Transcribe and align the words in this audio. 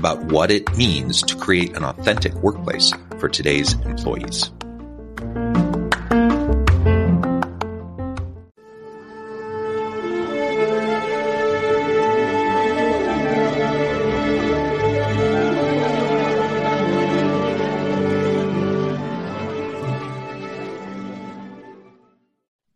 about 0.00 0.32
what 0.32 0.50
it 0.50 0.74
means 0.78 1.20
to 1.20 1.36
create 1.36 1.76
an 1.76 1.84
authentic 1.84 2.32
workplace 2.36 2.90
for 3.18 3.28
today's 3.28 3.74
employees. 3.84 4.50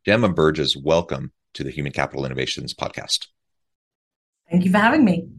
Gemma 0.05 0.29
Burgess, 0.29 0.77
welcome 0.77 1.33
to 1.55 1.65
the 1.65 1.71
Human 1.71 1.91
Capital 1.91 2.27
Innovations 2.27 2.75
Podcast. 2.75 3.29
Thank 4.51 4.67
you 4.67 4.71
for 4.71 4.77
having 4.77 5.07
me. 5.07 5.34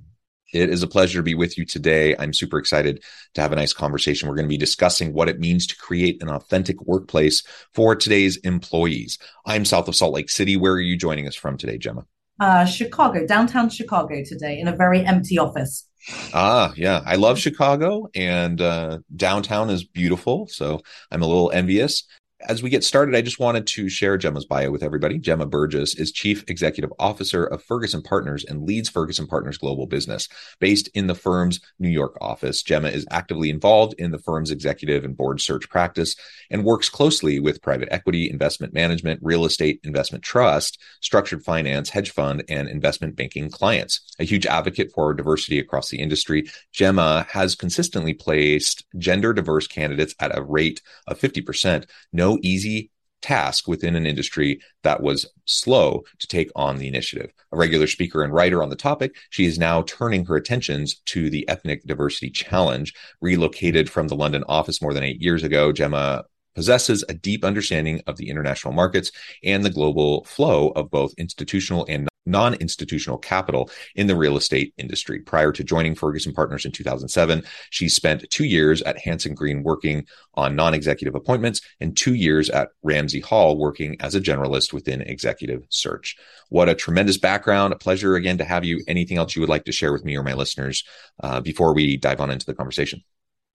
It 0.54 0.70
is 0.70 0.84
a 0.84 0.88
pleasure 0.88 1.20
to 1.20 1.24
be 1.24 1.34
with 1.34 1.58
you 1.58 1.66
today. 1.66 2.16
I'm 2.18 2.34
super 2.34 2.58
excited 2.58 3.04
to 3.34 3.42
have 3.42 3.52
a 3.52 3.56
nice 3.56 3.74
conversation. 3.74 4.28
We're 4.28 4.36
going 4.36 4.48
to 4.48 4.54
be 4.54 4.58
discussing 4.58 5.14
what 5.14 5.30
it 5.30 5.40
means 5.40 5.68
to 5.68 5.76
create 5.76 6.22
an 6.22 6.30
authentic 6.30 6.82
workplace 6.82 7.44
for 7.74 7.96
today's 7.96 8.38
employees. 8.38 9.18
I'm 9.46 9.66
south 9.66 9.88
of 9.88 9.96
Salt 9.96 10.14
Lake 10.14 10.30
City. 10.30 10.56
Where 10.56 10.74
are 10.74 10.80
you 10.80 10.98
joining 10.98 11.28
us 11.28 11.36
from 11.36 11.58
today, 11.58 11.78
Gemma? 11.78 12.06
Uh, 12.40 12.66
Chicago, 12.66 13.26
downtown 13.26 13.70
Chicago 13.70 14.24
today, 14.24 14.60
in 14.60 14.68
a 14.68 14.76
very 14.76 15.06
empty 15.06 15.38
office. 15.38 15.88
Ah, 16.34 16.74
yeah. 16.76 17.02
I 17.06 17.16
love 17.16 17.40
Chicago 17.40 18.08
and 18.14 18.62
uh, 18.62 19.00
downtown 19.16 19.70
is 19.70 19.84
beautiful. 19.84 20.48
So 20.48 20.82
I'm 21.12 21.24
a 21.24 21.28
little 21.28 21.52
envious 21.52 22.04
as 22.42 22.62
we 22.62 22.70
get 22.70 22.84
started, 22.84 23.16
I 23.16 23.22
just 23.22 23.40
wanted 23.40 23.66
to 23.68 23.90
share 23.90 24.18
Gemma's 24.18 24.46
bio 24.46 24.70
with 24.70 24.84
everybody. 24.84 25.18
Gemma 25.18 25.46
Burgess 25.46 25.96
is 25.96 26.12
Chief 26.12 26.44
Executive 26.48 26.92
Officer 27.00 27.46
of 27.46 27.64
Ferguson 27.64 28.02
Partners 28.02 28.44
and 28.44 28.64
leads 28.64 28.90
Ferguson 28.90 29.26
Partners 29.26 29.58
Global 29.58 29.88
Business. 29.88 30.28
Based 30.60 30.90
in 30.94 31.08
the 31.08 31.16
firm's 31.16 31.60
New 31.80 31.90
York 31.90 32.18
office, 32.20 32.62
Gemma 32.62 32.90
is 32.90 33.08
actively 33.10 33.50
involved 33.50 33.96
in 33.98 34.12
the 34.12 34.20
firm's 34.20 34.52
executive 34.52 35.06
and 35.06 35.16
board 35.16 35.40
search 35.40 35.70
practice 35.70 36.16
and 36.52 36.66
works 36.66 36.90
closely 36.90 37.40
with 37.40 37.62
private 37.62 37.88
equity, 37.92 38.30
investment 38.30 38.74
management, 38.74 39.20
real 39.24 39.46
estate 39.46 39.80
investment 39.84 40.24
trust, 40.24 40.80
structured 41.02 41.44
finance, 41.44 41.90
hedge 41.90 42.12
fund, 42.12 42.44
and 42.50 42.68
investment 42.68 43.16
banking 43.16 43.50
clients. 43.50 44.02
A 44.20 44.26
huge 44.26 44.46
advocate 44.46 44.92
for 44.94 45.14
diversity 45.14 45.60
across 45.60 45.90
the 45.90 46.00
industry, 46.00 46.50
Gemma 46.74 47.26
has 47.30 47.56
consistently 47.56 48.14
placed 48.14 48.86
gender 48.98 49.34
diverse 49.34 49.68
candidates 49.68 50.16
at 50.20 50.38
a 50.38 50.42
rate 50.42 50.82
of 51.08 51.20
50%. 51.20 51.86
No 52.12 52.25
easy 52.42 52.92
task 53.22 53.68
within 53.68 53.96
an 53.96 54.06
industry 54.06 54.62
that 54.84 55.02
was 55.02 55.26
slow 55.46 56.04
to 56.20 56.28
take 56.28 56.52
on 56.56 56.78
the 56.78 56.88
initiative. 56.88 57.32
A 57.52 57.58
regular 57.58 57.88
speaker 57.88 58.24
and 58.24 58.32
writer 58.32 58.62
on 58.62 58.70
the 58.70 58.76
topic, 58.76 59.16
she 59.32 59.46
is 59.46 59.58
now 59.58 59.82
turning 59.82 60.26
her 60.26 60.36
attentions 60.36 61.02
to 61.06 61.30
the 61.32 61.48
Ethnic 61.50 61.84
Diversity 61.86 62.30
Challenge. 62.30 62.94
Relocated 63.22 63.90
from 63.90 64.08
the 64.10 64.16
London 64.16 64.44
office 64.48 64.82
more 64.82 64.94
than 64.94 65.04
eight 65.04 65.22
years 65.22 65.44
ago, 65.44 65.72
Gemma 65.72 66.26
possesses 66.54 67.04
a 67.10 67.14
deep 67.14 67.44
understanding 67.44 68.02
of 68.08 68.18
the 68.18 68.30
international 68.30 68.74
markets 68.74 69.12
and 69.44 69.64
the 69.64 69.70
global 69.70 70.24
flow 70.26 70.70
of 70.70 70.92
both 70.92 71.14
institutional 71.18 71.86
and 71.90 72.08
non 72.26 72.54
institutional 72.56 73.18
capital 73.18 73.70
in 73.96 74.08
the 74.08 74.16
real 74.16 74.38
estate 74.38 74.74
industry. 74.78 75.20
Prior 75.20 75.52
to 75.52 75.64
joining 75.64 75.96
Ferguson 75.96 76.34
Partners 76.34 76.66
in 76.66 76.72
2007, 76.72 77.44
she 77.70 77.90
spent 77.90 78.30
two 78.30 78.46
years 78.46 78.82
at 78.84 79.00
Hanson 79.00 79.36
Green 79.36 79.64
working 79.64 80.06
on 80.36 80.56
non 80.56 80.74
executive 80.74 81.16
appointments 81.16 81.62
and 81.80 81.96
two 81.96 82.14
years 82.14 82.50
at 82.50 82.70
Ramsey 82.84 83.20
Hall 83.20 83.58
working 83.58 83.96
as 84.00 84.16
a 84.16 84.22
generalist 84.22 84.74
within 84.74 85.02
executive 85.02 85.66
search. 85.70 86.16
What 86.50 86.70
a 86.70 86.76
tremendous 86.76 87.18
background. 87.18 87.74
A 87.74 87.78
pleasure 87.78 88.16
again 88.16 88.38
to 88.38 88.46
have 88.46 88.64
you. 88.64 88.82
Anything 88.88 89.18
else 89.18 89.36
you 89.36 89.42
would 89.42 89.50
like 89.50 89.66
to 89.66 89.72
share 89.72 89.94
with 89.94 90.06
me 90.06 90.16
or 90.18 90.24
my 90.24 90.34
listeners 90.34 90.84
uh, 91.22 91.42
before 91.42 91.74
we 91.74 91.98
dive 91.98 92.22
on 92.22 92.32
into 92.32 92.46
the 92.46 92.54
conversation? 92.54 93.04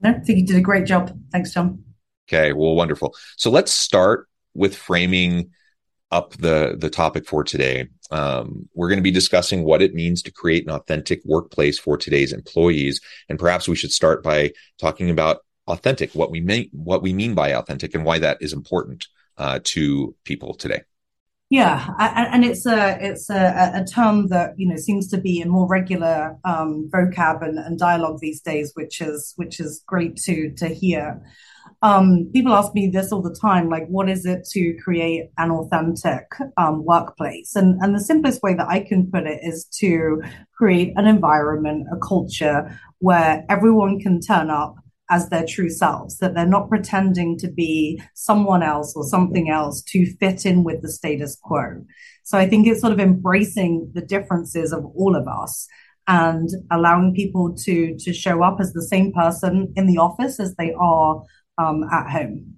No, 0.01 0.11
I 0.11 0.19
think 0.21 0.39
you 0.39 0.47
did 0.47 0.57
a 0.57 0.63
great 0.63 0.87
job. 0.87 1.17
Thanks, 1.31 1.53
Tom. 1.53 1.85
Okay, 2.29 2.53
well, 2.53 2.75
wonderful. 2.75 3.15
So 3.37 3.51
let's 3.51 3.73
start 3.73 4.29
with 4.55 4.77
framing 4.77 5.51
up 6.11 6.33
the 6.37 6.77
the 6.79 6.91
topic 6.91 7.27
for 7.27 7.45
today. 7.45 7.89
Um, 8.11 8.69
we're 8.75 8.89
going 8.89 8.99
to 8.99 9.03
be 9.03 9.11
discussing 9.11 9.65
what 9.65 9.83
it 9.83 9.95
means 9.95 10.23
to 10.23 10.33
create 10.33 10.65
an 10.65 10.73
authentic 10.73 11.21
workplace 11.25 11.79
for 11.79 11.97
today's 11.97 12.33
employees, 12.33 13.01
and 13.29 13.39
perhaps 13.39 13.69
we 13.69 13.77
should 13.77 13.93
start 13.93 14.23
by 14.23 14.53
talking 14.79 15.11
about 15.11 15.39
authentic, 15.69 16.13
what 16.15 16.31
we 16.31 16.41
mean, 16.41 16.69
what 16.73 17.03
we 17.03 17.13
mean 17.13 17.35
by 17.35 17.51
authentic, 17.51 17.95
and 17.95 18.05
why 18.05 18.19
that 18.19 18.39
is 18.41 18.53
important 18.53 19.07
uh, 19.39 19.61
to 19.65 20.15
people 20.25 20.55
today. 20.55 20.83
Yeah, 21.51 21.95
and 21.99 22.45
it's 22.45 22.65
a 22.65 22.97
it's 23.01 23.29
a, 23.29 23.73
a, 23.75 23.85
term 23.85 24.29
that 24.29 24.55
you 24.57 24.69
know 24.69 24.77
seems 24.77 25.09
to 25.09 25.19
be 25.19 25.41
in 25.41 25.49
more 25.49 25.67
regular 25.67 26.37
um, 26.45 26.89
vocab 26.93 27.43
and, 27.43 27.59
and 27.59 27.77
dialogue 27.77 28.21
these 28.21 28.41
days, 28.41 28.71
which 28.75 29.01
is 29.01 29.33
which 29.35 29.59
is 29.59 29.83
great 29.85 30.17
to 30.19 30.53
to 30.59 30.69
hear 30.69 31.21
um, 31.83 32.31
people 32.33 32.53
ask 32.53 32.75
me 32.75 32.89
this 32.89 33.11
all 33.11 33.23
the 33.23 33.35
time, 33.35 33.69
like, 33.69 33.87
what 33.87 34.11
is 34.11 34.27
it 34.27 34.47
to 34.51 34.77
create 34.85 35.31
an 35.39 35.51
authentic 35.51 36.27
um, 36.57 36.85
workplace? 36.85 37.57
And, 37.57 37.81
and 37.81 37.95
the 37.95 38.01
simplest 38.01 38.43
way 38.43 38.55
that 38.55 38.69
I 38.69 38.81
can 38.81 39.11
put 39.11 39.27
it 39.27 39.41
is 39.43 39.65
to 39.79 40.23
create 40.53 40.93
an 40.97 41.07
environment, 41.07 41.87
a 41.91 41.97
culture 41.97 42.79
where 42.99 43.45
everyone 43.49 43.99
can 43.99 44.21
turn 44.21 44.51
up 44.51 44.77
as 45.09 45.29
their 45.29 45.45
true 45.47 45.71
selves, 45.71 46.19
that 46.19 46.35
they're 46.35 46.47
not 46.47 46.69
pretending 46.69 47.37
to 47.39 47.49
be 47.49 48.01
someone 48.15 48.63
else 48.63 48.95
or 48.95 49.05
something 49.05 49.51
else 49.51 49.83
to 49.83 50.07
fit 50.17 50.47
in 50.47 50.63
with 50.63 50.83
the 50.83 50.93
status 50.93 51.37
quo. 51.43 51.85
So 52.25 52.39
I 52.39 52.47
think 52.47 52.67
it's 52.67 52.81
sort 52.81 52.93
of 52.93 53.01
embracing 53.01 53.91
the 53.95 54.03
differences 54.03 54.73
of 54.73 54.85
all 54.95 55.17
of 55.17 55.27
us 55.27 55.67
and 56.07 56.49
allowing 56.71 57.15
people 57.15 57.55
to 57.55 57.97
to 57.99 58.13
show 58.13 58.43
up 58.43 58.59
as 58.61 58.73
the 58.73 58.83
same 58.83 59.13
person 59.13 59.73
in 59.77 59.87
the 59.87 59.99
office 59.99 60.41
as 60.41 60.55
they 60.57 60.73
are 60.79 61.23
um, 61.61 61.85
at 61.85 62.11
home. 62.11 62.57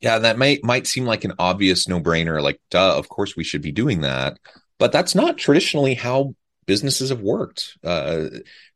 Yeah, 0.00 0.18
that 0.18 0.36
might 0.36 0.64
might 0.64 0.86
seem 0.86 1.04
like 1.04 1.24
an 1.24 1.34
obvious 1.38 1.88
no 1.88 2.00
brainer. 2.00 2.42
Like, 2.42 2.60
duh, 2.70 2.96
of 2.96 3.08
course 3.08 3.36
we 3.36 3.44
should 3.44 3.62
be 3.62 3.72
doing 3.72 4.00
that, 4.00 4.38
but 4.78 4.92
that's 4.92 5.14
not 5.14 5.38
traditionally 5.38 5.94
how 5.94 6.34
businesses 6.66 7.10
have 7.10 7.20
worked. 7.20 7.76
Uh, 7.84 8.26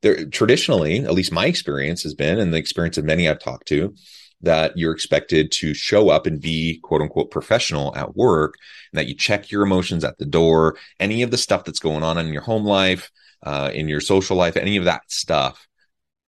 there 0.03 0.27
traditionally, 0.27 1.01
at 1.01 1.13
least 1.13 1.33
my 1.33 1.47
experience 1.47 2.03
has 2.05 2.15
been, 2.15 2.39
and 2.39 2.53
the 2.53 2.59
experience 2.59 2.97
of 2.97 3.05
many 3.05 3.29
I've 3.29 3.41
talked 3.41 3.67
to, 3.69 3.95
that 4.43 4.77
you're 4.77 4.93
expected 4.93 5.51
to 5.51 5.75
show 5.75 6.09
up 6.11 6.27
and 6.27 6.41
be 6.41 6.79
quote 6.83 7.01
unquote 7.01 7.31
professional 7.31 7.95
at 7.97 8.17
work 8.17 8.55
and 8.93 8.99
that 8.99 9.09
you 9.09 9.15
check 9.15 9.51
your 9.51 9.63
emotions 9.63 10.05
at 10.05 10.19
the 10.19 10.27
door 10.27 10.77
any 11.01 11.23
of 11.23 11.31
the 11.31 11.39
stuff 11.39 11.65
that's 11.65 11.79
going 11.79 12.03
on 12.03 12.19
in 12.19 12.33
your 12.33 12.43
home 12.43 12.65
life 12.65 13.11
uh, 13.43 13.71
in 13.73 13.89
your 13.89 14.01
social 14.01 14.37
life 14.37 14.57
any 14.57 14.77
of 14.77 14.85
that 14.85 15.03
stuff 15.09 15.67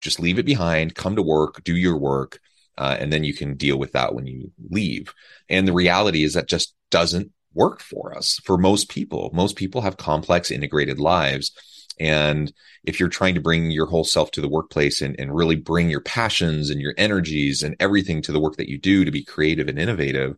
just 0.00 0.18
leave 0.18 0.38
it 0.38 0.46
behind 0.46 0.94
come 0.94 1.16
to 1.16 1.22
work 1.22 1.62
do 1.64 1.76
your 1.76 1.96
work 1.96 2.40
uh, 2.78 2.96
and 2.98 3.12
then 3.12 3.24
you 3.24 3.34
can 3.34 3.56
deal 3.56 3.78
with 3.78 3.92
that 3.92 4.14
when 4.14 4.26
you 4.26 4.50
leave 4.70 5.12
and 5.48 5.66
the 5.66 5.72
reality 5.72 6.24
is 6.24 6.34
that 6.34 6.48
just 6.48 6.74
doesn't 6.90 7.30
work 7.54 7.80
for 7.80 8.16
us 8.16 8.40
for 8.44 8.56
most 8.56 8.88
people 8.88 9.30
most 9.32 9.56
people 9.56 9.82
have 9.82 9.96
complex 9.96 10.50
integrated 10.50 10.98
lives 10.98 11.52
and 12.00 12.52
if 12.84 12.98
you're 12.98 13.08
trying 13.08 13.34
to 13.34 13.40
bring 13.40 13.70
your 13.70 13.86
whole 13.86 14.04
self 14.04 14.30
to 14.32 14.40
the 14.40 14.48
workplace 14.48 15.00
and, 15.02 15.14
and 15.18 15.34
really 15.34 15.56
bring 15.56 15.90
your 15.90 16.00
passions 16.00 16.70
and 16.70 16.80
your 16.80 16.94
energies 16.96 17.62
and 17.62 17.76
everything 17.78 18.22
to 18.22 18.32
the 18.32 18.40
work 18.40 18.56
that 18.56 18.68
you 18.68 18.78
do 18.78 19.04
to 19.04 19.10
be 19.10 19.24
creative 19.24 19.68
and 19.68 19.78
innovative, 19.78 20.36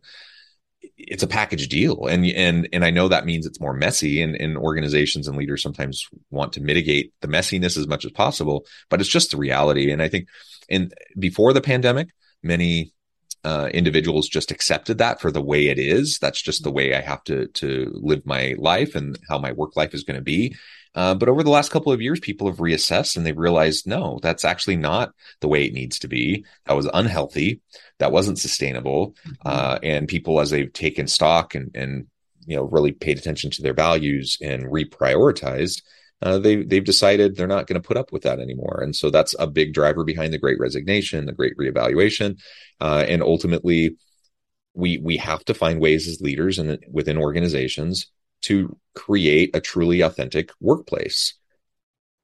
it's 0.97 1.23
a 1.23 1.27
package 1.27 1.67
deal. 1.67 2.05
And 2.05 2.25
and 2.25 2.69
and 2.71 2.85
I 2.85 2.91
know 2.91 3.07
that 3.07 3.25
means 3.25 3.45
it's 3.45 3.59
more 3.59 3.73
messy 3.73 4.21
and, 4.21 4.35
and 4.35 4.57
organizations 4.57 5.27
and 5.27 5.37
leaders 5.37 5.63
sometimes 5.63 6.07
want 6.29 6.53
to 6.53 6.61
mitigate 6.61 7.13
the 7.21 7.27
messiness 7.27 7.77
as 7.77 7.87
much 7.87 8.05
as 8.05 8.11
possible, 8.11 8.65
but 8.89 9.01
it's 9.01 9.09
just 9.09 9.31
the 9.31 9.37
reality. 9.37 9.91
And 9.91 10.01
I 10.01 10.09
think 10.09 10.27
in 10.69 10.91
before 11.17 11.53
the 11.53 11.61
pandemic, 11.61 12.09
many 12.45 12.93
uh, 13.43 13.69
individuals 13.73 14.29
just 14.29 14.51
accepted 14.51 14.99
that 14.99 15.19
for 15.21 15.31
the 15.31 15.41
way 15.41 15.67
it 15.67 15.77
is. 15.77 16.19
That's 16.19 16.41
just 16.41 16.63
the 16.63 16.71
way 16.71 16.95
I 16.95 17.01
have 17.01 17.23
to 17.25 17.47
to 17.47 17.91
live 17.93 18.25
my 18.25 18.55
life 18.57 18.95
and 18.95 19.19
how 19.29 19.37
my 19.37 19.51
work 19.51 19.75
life 19.75 19.93
is 19.93 20.03
going 20.03 20.17
to 20.17 20.23
be. 20.23 20.55
Uh, 20.95 21.13
but 21.13 21.27
over 21.27 21.43
the 21.43 21.51
last 21.51 21.71
couple 21.71 21.91
of 21.91 22.01
years, 22.01 22.21
people 22.21 22.47
have 22.47 22.57
reassessed 22.59 23.17
and 23.17 23.25
they've 23.25 23.37
realized, 23.37 23.85
no, 23.85 24.17
that's 24.23 24.45
actually 24.45 24.77
not 24.77 25.11
the 25.41 25.47
way 25.49 25.65
it 25.65 25.73
needs 25.73 25.99
to 25.99 26.07
be. 26.07 26.45
That 26.65 26.77
was 26.77 26.89
unhealthy. 26.93 27.59
That 27.99 28.13
wasn't 28.13 28.39
sustainable. 28.39 29.13
Mm-hmm. 29.27 29.33
Uh, 29.45 29.79
and 29.83 30.07
people, 30.07 30.39
as 30.39 30.51
they've 30.51 30.71
taken 30.71 31.07
stock 31.07 31.53
and, 31.53 31.75
and, 31.75 32.07
you 32.45 32.55
know, 32.55 32.63
really 32.63 32.93
paid 32.93 33.17
attention 33.17 33.51
to 33.51 33.61
their 33.61 33.73
values 33.73 34.37
and 34.41 34.71
reprioritized, 34.71 35.81
uh, 36.21 36.37
they, 36.37 36.63
they've 36.63 36.83
decided 36.83 37.35
they're 37.35 37.47
not 37.47 37.67
going 37.67 37.81
to 37.81 37.87
put 37.87 37.97
up 37.97 38.11
with 38.11 38.23
that 38.23 38.39
anymore. 38.39 38.79
And 38.81 38.95
so 38.95 39.09
that's 39.09 39.35
a 39.37 39.47
big 39.47 39.73
driver 39.73 40.03
behind 40.03 40.33
the 40.33 40.37
great 40.37 40.59
resignation, 40.59 41.25
the 41.25 41.33
great 41.33 41.57
reevaluation. 41.57 42.39
Uh, 42.79 43.05
and 43.07 43.21
ultimately, 43.21 43.97
we, 44.73 44.97
we 44.97 45.17
have 45.17 45.43
to 45.45 45.53
find 45.53 45.79
ways 45.79 46.07
as 46.07 46.21
leaders 46.21 46.59
and 46.59 46.79
within 46.91 47.17
organizations 47.17 48.07
to 48.41 48.77
create 48.93 49.55
a 49.55 49.61
truly 49.61 50.01
authentic 50.01 50.51
workplace. 50.59 51.33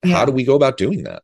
Yeah. 0.03 0.15
How 0.15 0.25
do 0.25 0.31
we 0.31 0.43
go 0.43 0.55
about 0.55 0.77
doing 0.77 1.03
that? 1.03 1.23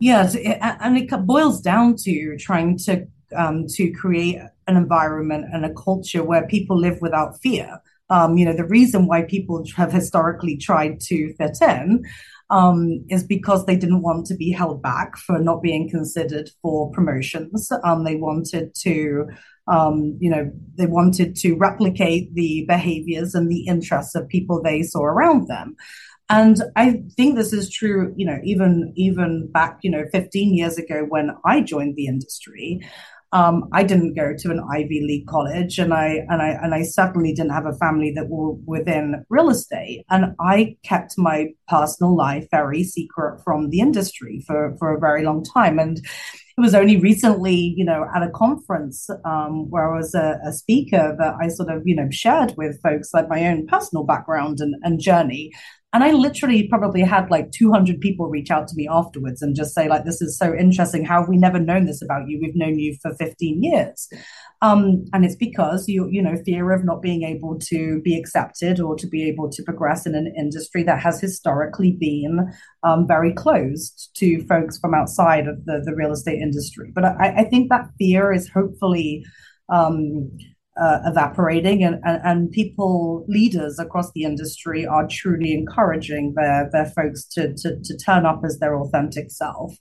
Yes, 0.00 0.34
and 0.34 0.98
it 0.98 1.10
boils 1.26 1.60
down 1.60 1.94
to 1.98 2.36
trying 2.36 2.76
to 2.78 3.06
um, 3.36 3.66
to 3.68 3.92
create 3.92 4.38
an 4.66 4.76
environment 4.76 5.46
and 5.52 5.64
a 5.64 5.72
culture 5.74 6.24
where 6.24 6.46
people 6.46 6.76
live 6.76 7.00
without 7.00 7.40
fear. 7.40 7.80
Um, 8.10 8.36
you 8.36 8.44
know, 8.44 8.54
the 8.54 8.66
reason 8.66 9.06
why 9.06 9.22
people 9.22 9.64
have 9.76 9.92
historically 9.92 10.56
tried 10.56 11.00
to 11.00 11.32
fit 11.34 11.58
in 11.62 12.04
um, 12.50 13.04
is 13.08 13.24
because 13.24 13.64
they 13.64 13.76
didn't 13.76 14.02
want 14.02 14.26
to 14.26 14.34
be 14.34 14.50
held 14.50 14.82
back 14.82 15.16
for 15.16 15.38
not 15.38 15.62
being 15.62 15.88
considered 15.88 16.50
for 16.60 16.90
promotions. 16.90 17.70
Um, 17.84 18.04
they 18.04 18.16
wanted 18.16 18.74
to 18.82 19.28
um, 19.68 20.16
you 20.20 20.30
know, 20.30 20.50
they 20.74 20.86
wanted 20.86 21.36
to 21.36 21.54
replicate 21.54 22.34
the 22.34 22.64
behaviors 22.66 23.34
and 23.34 23.50
the 23.50 23.66
interests 23.66 24.14
of 24.14 24.28
people 24.28 24.60
they 24.60 24.82
saw 24.82 25.02
around 25.02 25.46
them. 25.46 25.76
And 26.28 26.62
I 26.76 27.02
think 27.16 27.36
this 27.36 27.52
is 27.52 27.70
true, 27.70 28.12
you 28.16 28.24
know, 28.24 28.38
even 28.42 28.92
even 28.96 29.50
back, 29.52 29.78
you 29.82 29.90
know, 29.90 30.04
15 30.12 30.54
years 30.54 30.78
ago 30.78 31.04
when 31.08 31.30
I 31.44 31.60
joined 31.60 31.96
the 31.96 32.06
industry. 32.06 32.80
Um, 33.32 33.68
I 33.72 33.82
didn't 33.82 34.14
go 34.14 34.34
to 34.36 34.50
an 34.50 34.62
Ivy 34.70 35.00
League 35.00 35.26
college, 35.26 35.78
and 35.78 35.94
I 35.94 36.24
and 36.28 36.42
I 36.42 36.50
and 36.62 36.74
I 36.74 36.82
certainly 36.82 37.32
didn't 37.32 37.52
have 37.52 37.66
a 37.66 37.74
family 37.74 38.12
that 38.14 38.28
were 38.28 38.52
within 38.66 39.24
real 39.30 39.48
estate. 39.48 40.04
And 40.10 40.34
I 40.38 40.76
kept 40.82 41.14
my 41.16 41.48
personal 41.68 42.14
life 42.14 42.46
very 42.50 42.84
secret 42.84 43.40
from 43.42 43.70
the 43.70 43.80
industry 43.80 44.44
for 44.46 44.76
for 44.78 44.94
a 44.94 45.00
very 45.00 45.24
long 45.24 45.44
time. 45.44 45.78
And 45.78 45.98
it 45.98 46.60
was 46.60 46.74
only 46.74 46.98
recently, 46.98 47.74
you 47.76 47.84
know, 47.84 48.06
at 48.14 48.22
a 48.22 48.30
conference 48.30 49.08
um, 49.24 49.70
where 49.70 49.90
I 49.90 49.96
was 49.96 50.14
a, 50.14 50.38
a, 50.46 50.52
speaker 50.52 51.16
that 51.18 51.34
I 51.40 51.48
sort 51.48 51.70
of, 51.70 51.82
you 51.86 51.96
know, 51.96 52.08
shared 52.10 52.54
with 52.58 52.80
folks 52.82 53.14
like 53.14 53.28
my 53.28 53.46
own 53.46 53.66
personal 53.66 54.04
background 54.04 54.60
and, 54.60 54.74
and 54.82 55.00
journey. 55.00 55.52
And 55.94 56.02
I 56.02 56.12
literally 56.12 56.68
probably 56.68 57.02
had 57.02 57.30
like 57.30 57.50
200 57.52 58.00
people 58.00 58.28
reach 58.28 58.50
out 58.50 58.66
to 58.68 58.74
me 58.74 58.88
afterwards 58.90 59.42
and 59.42 59.54
just 59.54 59.74
say, 59.74 59.88
like, 59.88 60.04
this 60.04 60.22
is 60.22 60.38
so 60.38 60.54
interesting. 60.54 61.04
How 61.04 61.20
have 61.20 61.28
we 61.28 61.36
never 61.36 61.58
known 61.58 61.84
this 61.84 62.00
about 62.00 62.28
you? 62.28 62.38
We've 62.40 62.56
known 62.56 62.78
you 62.78 62.96
for 63.02 63.14
15 63.14 63.62
years. 63.62 64.08
Um, 64.62 65.04
and 65.12 65.24
it's 65.24 65.36
because 65.36 65.88
you, 65.88 66.08
you 66.08 66.22
know, 66.22 66.36
fear 66.46 66.72
of 66.72 66.84
not 66.84 67.02
being 67.02 67.24
able 67.24 67.58
to 67.58 68.00
be 68.02 68.16
accepted 68.16 68.80
or 68.80 68.96
to 68.96 69.06
be 69.06 69.28
able 69.28 69.50
to 69.50 69.62
progress 69.64 70.06
in 70.06 70.14
an 70.14 70.32
industry 70.38 70.82
that 70.84 71.00
has 71.00 71.20
historically 71.20 71.92
been 71.92 72.50
um, 72.84 73.06
very 73.06 73.32
closed 73.32 74.10
to 74.14 74.46
folks 74.46 74.78
from 74.78 74.94
outside 74.94 75.46
of 75.46 75.64
the, 75.66 75.82
the 75.84 75.94
real 75.94 76.12
estate 76.12 76.40
industry. 76.40 76.90
But 76.94 77.04
I, 77.04 77.34
I 77.38 77.44
think 77.44 77.68
that 77.68 77.90
fear 77.98 78.32
is 78.32 78.48
hopefully 78.48 79.26
um, 79.68 80.30
uh, 80.80 81.00
evaporating 81.04 81.84
and, 81.84 82.00
and, 82.04 82.20
and 82.24 82.50
people 82.50 83.24
leaders 83.28 83.78
across 83.78 84.10
the 84.12 84.24
industry 84.24 84.86
are 84.86 85.06
truly 85.06 85.52
encouraging 85.52 86.32
their 86.34 86.68
their 86.72 86.86
folks 86.86 87.24
to, 87.24 87.52
to 87.54 87.78
to 87.82 87.96
turn 87.96 88.24
up 88.24 88.42
as 88.44 88.58
their 88.58 88.76
authentic 88.76 89.30
self. 89.30 89.74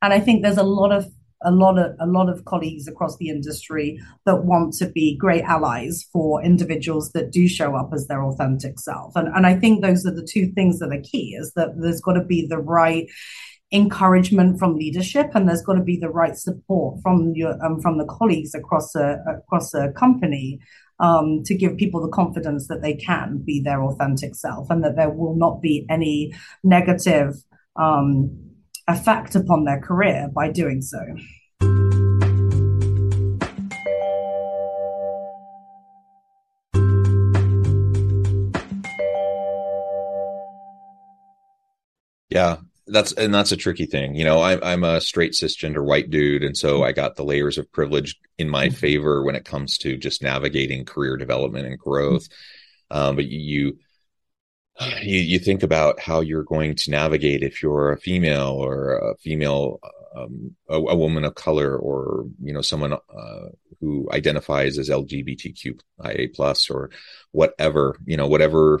And 0.00 0.12
i 0.12 0.20
think 0.20 0.42
there's 0.42 0.58
a 0.58 0.62
lot 0.62 0.92
of 0.92 1.06
a 1.42 1.52
lot 1.52 1.78
of 1.78 1.94
a 2.00 2.06
lot 2.06 2.28
of 2.28 2.44
colleagues 2.44 2.88
across 2.88 3.16
the 3.18 3.28
industry 3.28 4.00
that 4.26 4.44
want 4.44 4.74
to 4.74 4.86
be 4.86 5.16
great 5.16 5.44
allies 5.44 6.04
for 6.12 6.42
individuals 6.42 7.12
that 7.12 7.30
do 7.30 7.46
show 7.46 7.76
up 7.76 7.90
as 7.92 8.06
their 8.06 8.22
authentic 8.24 8.80
self. 8.80 9.14
And 9.16 9.28
and 9.28 9.46
I 9.46 9.54
think 9.54 9.82
those 9.82 10.06
are 10.06 10.14
the 10.14 10.26
two 10.26 10.50
things 10.52 10.78
that 10.78 10.92
are 10.92 11.00
key 11.02 11.36
is 11.38 11.52
that 11.54 11.74
there's 11.76 12.00
got 12.00 12.14
to 12.14 12.24
be 12.24 12.46
the 12.46 12.58
right 12.58 13.06
encouragement 13.72 14.58
from 14.58 14.76
leadership 14.76 15.30
and 15.34 15.46
there's 15.46 15.62
got 15.62 15.74
to 15.74 15.82
be 15.82 15.98
the 15.98 16.08
right 16.08 16.36
support 16.36 16.98
from 17.02 17.34
your 17.34 17.62
um, 17.64 17.80
from 17.80 17.98
the 17.98 18.06
colleagues 18.06 18.54
across 18.54 18.94
a 18.94 19.22
across 19.28 19.74
a 19.74 19.92
company 19.92 20.58
um, 21.00 21.42
to 21.44 21.54
give 21.54 21.76
people 21.76 22.00
the 22.00 22.08
confidence 22.08 22.66
that 22.68 22.80
they 22.82 22.94
can 22.94 23.42
be 23.44 23.60
their 23.60 23.82
authentic 23.82 24.34
self 24.34 24.70
and 24.70 24.82
that 24.82 24.96
there 24.96 25.10
will 25.10 25.36
not 25.36 25.60
be 25.60 25.86
any 25.90 26.32
negative 26.64 27.34
um, 27.76 28.30
effect 28.88 29.34
upon 29.34 29.64
their 29.64 29.80
career 29.80 30.28
by 30.34 30.50
doing 30.50 30.80
so. 30.80 30.98
Yeah, 42.30 42.58
that's 42.88 43.12
and 43.12 43.34
that's 43.34 43.52
a 43.52 43.56
tricky 43.56 43.86
thing. 43.86 44.14
You 44.14 44.24
know, 44.24 44.40
I, 44.40 44.72
I'm 44.72 44.84
a 44.84 45.00
straight 45.00 45.32
cisgender 45.32 45.84
white 45.84 46.10
dude, 46.10 46.42
and 46.42 46.56
so 46.56 46.82
I 46.82 46.92
got 46.92 47.16
the 47.16 47.24
layers 47.24 47.58
of 47.58 47.70
privilege 47.72 48.18
in 48.38 48.48
my 48.48 48.68
mm-hmm. 48.68 48.74
favor 48.74 49.22
when 49.22 49.34
it 49.34 49.44
comes 49.44 49.78
to 49.78 49.96
just 49.96 50.22
navigating 50.22 50.84
career 50.84 51.16
development 51.16 51.66
and 51.66 51.78
growth. 51.78 52.28
Um, 52.90 53.16
but 53.16 53.26
you 53.26 53.78
you, 55.02 55.18
you 55.20 55.38
think 55.38 55.62
about 55.62 56.00
how 56.00 56.20
you're 56.20 56.44
going 56.44 56.74
to 56.76 56.90
navigate 56.90 57.42
if 57.42 57.62
you're 57.62 57.92
a 57.92 58.00
female 58.00 58.52
or 58.52 58.98
a 58.98 59.16
female 59.16 59.80
um, 60.16 60.56
a, 60.68 60.76
a, 60.76 60.96
woman 60.96 61.24
of 61.24 61.34
color 61.34 61.76
or 61.76 62.24
you 62.42 62.52
know 62.52 62.62
someone 62.62 62.92
uh, 62.92 63.48
who 63.80 64.08
identifies 64.12 64.78
as 64.78 64.88
LGBTQIA 64.88 66.34
plus 66.34 66.70
or 66.70 66.90
whatever 67.32 67.96
you 68.06 68.16
know 68.16 68.26
whatever 68.26 68.80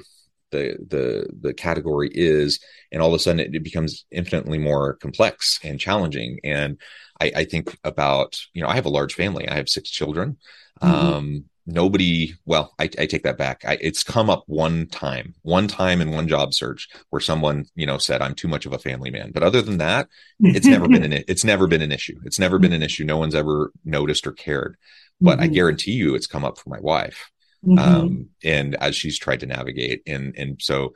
the 0.50 0.76
the 0.88 1.26
the 1.40 1.54
category 1.54 2.10
is 2.12 2.60
and 2.92 3.02
all 3.02 3.08
of 3.08 3.14
a 3.14 3.18
sudden 3.18 3.40
it, 3.40 3.54
it 3.54 3.62
becomes 3.62 4.04
infinitely 4.10 4.58
more 4.58 4.94
complex 4.94 5.60
and 5.62 5.80
challenging. 5.80 6.40
And 6.44 6.78
I, 7.20 7.32
I, 7.36 7.44
think 7.44 7.76
about 7.84 8.38
you 8.52 8.62
know 8.62 8.68
I 8.68 8.74
have 8.74 8.86
a 8.86 8.90
large 8.90 9.14
family. 9.14 9.48
I 9.48 9.54
have 9.54 9.68
six 9.68 9.90
children. 9.90 10.38
Mm-hmm. 10.80 10.94
um, 10.94 11.44
nobody 11.66 12.34
well 12.46 12.72
I, 12.78 12.84
I 12.84 13.06
take 13.06 13.24
that 13.24 13.36
back. 13.36 13.64
I, 13.66 13.78
it's 13.80 14.02
come 14.02 14.30
up 14.30 14.44
one 14.46 14.86
time 14.86 15.34
one 15.42 15.68
time 15.68 16.00
in 16.00 16.12
one 16.12 16.28
job 16.28 16.54
search 16.54 16.88
where 17.10 17.20
someone 17.20 17.66
you 17.74 17.84
know 17.84 17.98
said 17.98 18.22
i'm 18.22 18.34
too 18.34 18.48
much 18.48 18.64
of 18.64 18.72
a 18.72 18.78
family 18.78 19.10
man. 19.10 19.32
But 19.32 19.42
other 19.42 19.60
than 19.60 19.78
that 19.78 20.08
it's 20.40 20.66
never 20.66 20.88
been 20.88 21.02
an 21.02 21.12
it's 21.28 21.44
never 21.44 21.66
been 21.66 21.82
an 21.82 21.92
issue. 21.92 22.18
It's 22.24 22.38
never 22.38 22.58
been 22.58 22.72
an 22.72 22.82
issue. 22.82 23.04
No 23.04 23.18
one's 23.18 23.34
ever 23.34 23.72
noticed 23.84 24.26
or 24.26 24.32
cared. 24.32 24.76
But 25.20 25.34
mm-hmm. 25.34 25.42
i 25.42 25.46
guarantee 25.48 25.92
you 25.92 26.14
it's 26.14 26.28
come 26.28 26.44
up 26.44 26.58
for 26.58 26.70
my 26.70 26.80
wife 26.80 27.30
mm-hmm. 27.64 27.78
um, 27.78 28.28
and 28.44 28.74
as 28.76 28.96
she's 28.96 29.18
tried 29.18 29.40
to 29.40 29.46
navigate 29.46 30.02
and 30.06 30.34
and 30.36 30.60
so 30.60 30.94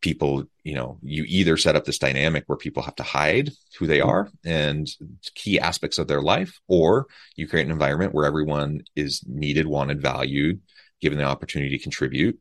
people 0.00 0.44
you 0.64 0.74
know 0.74 0.98
you 1.02 1.24
either 1.26 1.56
set 1.56 1.76
up 1.76 1.86
this 1.86 1.98
dynamic 1.98 2.44
where 2.46 2.58
people 2.58 2.82
have 2.82 2.94
to 2.94 3.02
hide 3.02 3.50
who 3.78 3.86
they 3.86 4.02
are 4.02 4.30
and 4.44 4.88
key 5.34 5.58
aspects 5.58 5.96
of 5.96 6.06
their 6.06 6.20
life 6.20 6.60
or 6.68 7.06
you 7.36 7.48
create 7.48 7.64
an 7.64 7.72
environment 7.72 8.12
where 8.12 8.26
everyone 8.26 8.82
is 8.94 9.24
needed 9.26 9.66
wanted 9.66 10.02
valued 10.02 10.60
given 11.00 11.16
the 11.16 11.24
opportunity 11.24 11.76
to 11.76 11.82
contribute 11.82 12.38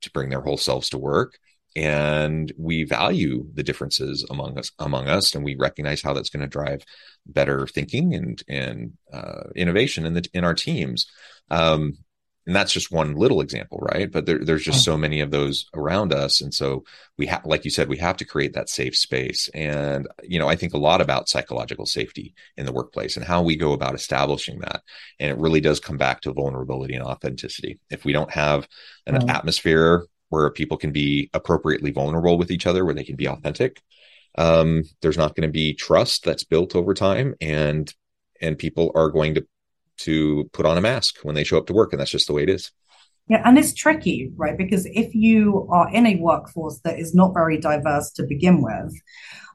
to 0.00 0.10
bring 0.10 0.30
their 0.30 0.40
whole 0.40 0.56
selves 0.56 0.90
to 0.90 0.98
work 0.98 1.38
and 1.76 2.52
we 2.58 2.82
value 2.82 3.46
the 3.54 3.62
differences 3.62 4.26
among 4.28 4.58
us 4.58 4.72
among 4.80 5.06
us 5.06 5.34
and 5.34 5.44
we 5.44 5.54
recognize 5.54 6.02
how 6.02 6.12
that's 6.12 6.30
going 6.30 6.40
to 6.40 6.48
drive 6.48 6.82
better 7.26 7.68
thinking 7.68 8.14
and 8.14 8.42
and 8.48 8.94
uh, 9.12 9.44
innovation 9.54 10.06
in 10.06 10.14
the 10.14 10.28
in 10.32 10.42
our 10.42 10.54
teams 10.54 11.06
um, 11.50 11.98
and 12.46 12.54
that's 12.54 12.72
just 12.72 12.92
one 12.92 13.14
little 13.14 13.40
example 13.40 13.78
right? 13.80 14.10
But 14.10 14.26
there, 14.26 14.38
there's 14.38 14.64
just 14.64 14.84
so 14.84 14.96
many 14.96 15.20
of 15.20 15.30
those 15.30 15.66
around 15.74 16.12
us. 16.12 16.40
And 16.40 16.54
so 16.54 16.84
we 17.18 17.26
have 17.26 17.44
like 17.44 17.64
you 17.64 17.70
said 17.70 17.88
we 17.88 17.98
have 17.98 18.16
to 18.18 18.24
create 18.24 18.54
that 18.54 18.68
safe 18.68 18.96
space. 18.96 19.48
And 19.54 20.08
you 20.22 20.38
know 20.38 20.48
i 20.48 20.56
think 20.56 20.74
a 20.74 20.78
lot 20.78 21.00
about 21.00 21.28
psychological 21.28 21.86
safety 21.86 22.34
in 22.56 22.66
the 22.66 22.72
workplace 22.72 23.16
and 23.16 23.24
how 23.26 23.42
we 23.42 23.56
go 23.56 23.72
about 23.72 23.94
establishing 23.94 24.60
that. 24.60 24.82
And 25.18 25.30
it 25.30 25.38
really 25.38 25.60
does 25.60 25.80
come 25.80 25.96
back 25.96 26.20
to 26.22 26.32
vulnerability 26.32 26.94
and 26.94 27.04
authenticity. 27.04 27.78
If 27.90 28.04
we 28.04 28.12
don't 28.12 28.30
have 28.30 28.68
an 29.06 29.30
atmosphere 29.30 30.06
where 30.28 30.50
people 30.50 30.76
can 30.76 30.92
be 30.92 31.30
appropriately 31.32 31.90
vulnerable 31.90 32.38
with 32.38 32.50
each 32.50 32.66
other, 32.66 32.84
where 32.84 32.94
they 32.94 33.04
can 33.04 33.16
be 33.16 33.28
authentic. 33.28 33.80
Um, 34.36 34.82
there's 35.00 35.16
not 35.16 35.34
going 35.34 35.48
to 35.48 35.52
be 35.52 35.74
trust 35.74 36.24
that's 36.24 36.44
built 36.44 36.76
over 36.76 36.94
time, 36.94 37.34
and 37.40 37.92
and 38.40 38.58
people 38.58 38.92
are 38.94 39.08
going 39.08 39.34
to 39.34 39.46
to 39.98 40.48
put 40.52 40.66
on 40.66 40.78
a 40.78 40.80
mask 40.80 41.18
when 41.22 41.34
they 41.34 41.44
show 41.44 41.58
up 41.58 41.66
to 41.66 41.72
work, 41.72 41.92
and 41.92 42.00
that's 42.00 42.10
just 42.10 42.26
the 42.26 42.32
way 42.32 42.42
it 42.42 42.50
is. 42.50 42.70
Yeah, 43.28 43.42
and 43.44 43.58
it's 43.58 43.74
tricky, 43.74 44.30
right? 44.36 44.56
Because 44.56 44.86
if 44.86 45.14
you 45.14 45.66
are 45.70 45.92
in 45.92 46.06
a 46.06 46.16
workforce 46.16 46.80
that 46.84 46.98
is 46.98 47.14
not 47.14 47.34
very 47.34 47.58
diverse 47.58 48.12
to 48.12 48.22
begin 48.22 48.62
with, 48.62 48.94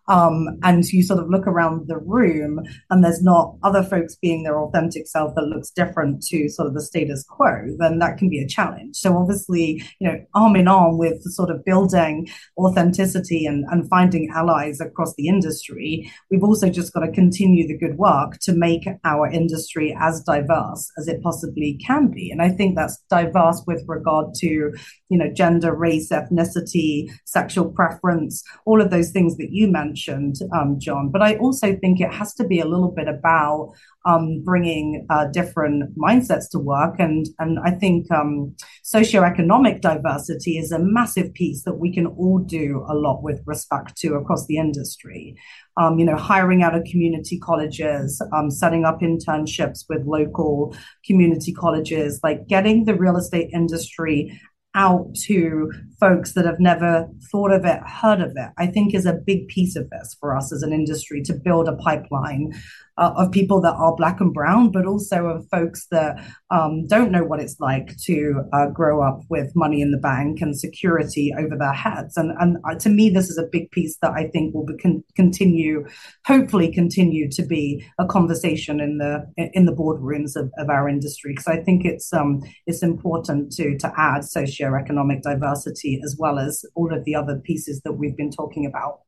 um, 0.07 0.59
and 0.63 0.83
you 0.85 1.03
sort 1.03 1.19
of 1.19 1.29
look 1.29 1.47
around 1.47 1.87
the 1.87 1.97
room 1.97 2.61
and 2.89 3.03
there's 3.03 3.21
not 3.21 3.55
other 3.63 3.83
folks 3.83 4.15
being 4.15 4.43
their 4.43 4.59
authentic 4.59 5.07
self 5.07 5.35
that 5.35 5.45
looks 5.45 5.69
different 5.69 6.23
to 6.23 6.49
sort 6.49 6.67
of 6.67 6.73
the 6.73 6.81
status 6.81 7.23
quo, 7.23 7.75
then 7.77 7.99
that 7.99 8.17
can 8.17 8.29
be 8.29 8.39
a 8.39 8.47
challenge. 8.47 8.95
So 8.97 9.17
obviously, 9.17 9.83
you 9.99 10.07
know, 10.07 10.19
arm 10.33 10.55
in 10.55 10.67
arm 10.67 10.97
with 10.97 11.21
sort 11.23 11.49
of 11.49 11.63
building 11.63 12.27
authenticity 12.57 13.45
and, 13.45 13.65
and 13.69 13.87
finding 13.89 14.29
allies 14.33 14.81
across 14.81 15.13
the 15.15 15.27
industry, 15.27 16.11
we've 16.29 16.43
also 16.43 16.69
just 16.69 16.93
got 16.93 17.01
to 17.01 17.11
continue 17.11 17.67
the 17.67 17.77
good 17.77 17.97
work 17.97 18.39
to 18.39 18.53
make 18.53 18.87
our 19.03 19.29
industry 19.29 19.95
as 19.99 20.21
diverse 20.23 20.91
as 20.97 21.07
it 21.07 21.21
possibly 21.21 21.79
can 21.85 22.09
be. 22.09 22.31
And 22.31 22.41
I 22.41 22.49
think 22.49 22.75
that's 22.75 23.01
diverse 23.09 23.61
with 23.67 23.83
regard 23.87 24.33
to, 24.35 24.47
you 24.47 25.17
know, 25.17 25.31
gender, 25.31 25.73
race, 25.73 26.09
ethnicity, 26.09 27.09
sexual 27.25 27.69
preference, 27.69 28.43
all 28.65 28.81
of 28.81 28.89
those 28.89 29.11
things 29.11 29.37
that 29.37 29.51
you 29.51 29.67
mentioned 29.67 29.90
mentioned, 29.91 30.37
um, 30.53 30.79
John. 30.79 31.09
But 31.09 31.21
I 31.21 31.35
also 31.35 31.75
think 31.75 31.99
it 31.99 32.13
has 32.13 32.33
to 32.35 32.45
be 32.45 32.59
a 32.61 32.65
little 32.65 32.91
bit 32.91 33.07
about 33.07 33.73
um, 34.05 34.41
bringing 34.43 35.05
uh, 35.09 35.25
different 35.25 35.95
mindsets 35.97 36.49
to 36.51 36.59
work. 36.59 36.95
And, 36.99 37.27
and 37.39 37.59
I 37.59 37.71
think 37.71 38.09
um, 38.11 38.55
socioeconomic 38.83 39.81
diversity 39.81 40.57
is 40.57 40.71
a 40.71 40.79
massive 40.79 41.33
piece 41.33 41.63
that 41.65 41.75
we 41.75 41.93
can 41.93 42.07
all 42.07 42.39
do 42.39 42.85
a 42.89 42.95
lot 42.95 43.21
with 43.21 43.41
respect 43.45 43.97
to 43.97 44.15
across 44.15 44.47
the 44.47 44.57
industry. 44.57 45.35
Um, 45.77 45.99
you 45.99 46.05
know, 46.05 46.17
hiring 46.17 46.63
out 46.63 46.75
of 46.75 46.83
community 46.83 47.39
colleges, 47.39 48.21
um, 48.33 48.49
setting 48.49 48.85
up 48.85 49.01
internships 49.01 49.85
with 49.87 50.05
local 50.05 50.75
community 51.05 51.53
colleges, 51.53 52.19
like 52.23 52.47
getting 52.47 52.85
the 52.85 52.95
real 52.95 53.17
estate 53.17 53.49
industry 53.53 54.39
out 54.73 55.13
to 55.25 55.71
folks 55.99 56.33
that 56.33 56.45
have 56.45 56.59
never 56.59 57.07
thought 57.31 57.51
of 57.51 57.65
it, 57.65 57.79
heard 57.85 58.21
of 58.21 58.31
it, 58.35 58.49
I 58.57 58.67
think 58.67 58.93
is 58.93 59.05
a 59.05 59.13
big 59.13 59.47
piece 59.47 59.75
of 59.75 59.89
this 59.89 60.15
for 60.19 60.35
us 60.35 60.51
as 60.53 60.63
an 60.63 60.71
industry 60.71 61.21
to 61.23 61.33
build 61.33 61.67
a 61.67 61.75
pipeline 61.75 62.53
uh, 62.97 63.13
of 63.15 63.31
people 63.31 63.61
that 63.61 63.73
are 63.73 63.95
black 63.95 64.19
and 64.19 64.33
brown, 64.33 64.71
but 64.71 64.85
also 64.85 65.27
of 65.27 65.47
folks 65.49 65.87
that 65.91 66.23
um, 66.49 66.85
don't 66.87 67.11
know 67.11 67.23
what 67.23 67.39
it's 67.39 67.59
like 67.59 67.95
to 67.97 68.43
uh, 68.53 68.67
grow 68.67 69.01
up 69.01 69.21
with 69.29 69.51
money 69.55 69.81
in 69.81 69.91
the 69.91 69.97
bank 69.97 70.41
and 70.41 70.59
security 70.59 71.33
over 71.37 71.55
their 71.57 71.73
heads. 71.73 72.17
And, 72.17 72.31
and 72.39 72.57
uh, 72.69 72.75
to 72.75 72.89
me, 72.89 73.09
this 73.09 73.29
is 73.29 73.37
a 73.37 73.47
big 73.51 73.71
piece 73.71 73.97
that 74.01 74.11
I 74.11 74.27
think 74.27 74.53
will 74.53 74.67
con- 74.81 75.03
continue, 75.15 75.85
hopefully, 76.25 76.71
continue 76.71 77.29
to 77.31 77.43
be 77.43 77.85
a 77.99 78.05
conversation 78.05 78.79
in 78.79 78.97
the 78.97 79.25
in 79.37 79.65
the 79.65 79.73
boardrooms 79.73 80.35
of, 80.35 80.51
of 80.57 80.69
our 80.69 80.87
industry. 80.89 81.33
Because 81.33 81.47
I 81.47 81.63
think 81.63 81.85
it's 81.85 82.11
um, 82.13 82.41
it's 82.67 82.83
important 82.83 83.51
to 83.53 83.77
to 83.77 83.91
add 83.97 84.21
socioeconomic 84.21 85.21
diversity 85.21 86.01
as 86.03 86.15
well 86.19 86.39
as 86.39 86.63
all 86.75 86.93
of 86.93 87.05
the 87.05 87.15
other 87.15 87.39
pieces 87.39 87.81
that 87.83 87.93
we've 87.93 88.17
been 88.17 88.31
talking 88.31 88.65
about. 88.65 88.99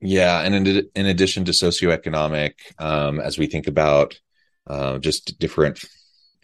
Yeah, 0.00 0.40
and 0.40 0.54
in, 0.54 0.88
in 0.94 1.06
addition 1.06 1.44
to 1.46 1.52
socioeconomic, 1.52 2.52
um, 2.78 3.20
as 3.20 3.38
we 3.38 3.46
think 3.46 3.66
about 3.66 4.18
uh, 4.66 4.98
just 4.98 5.38
different 5.38 5.84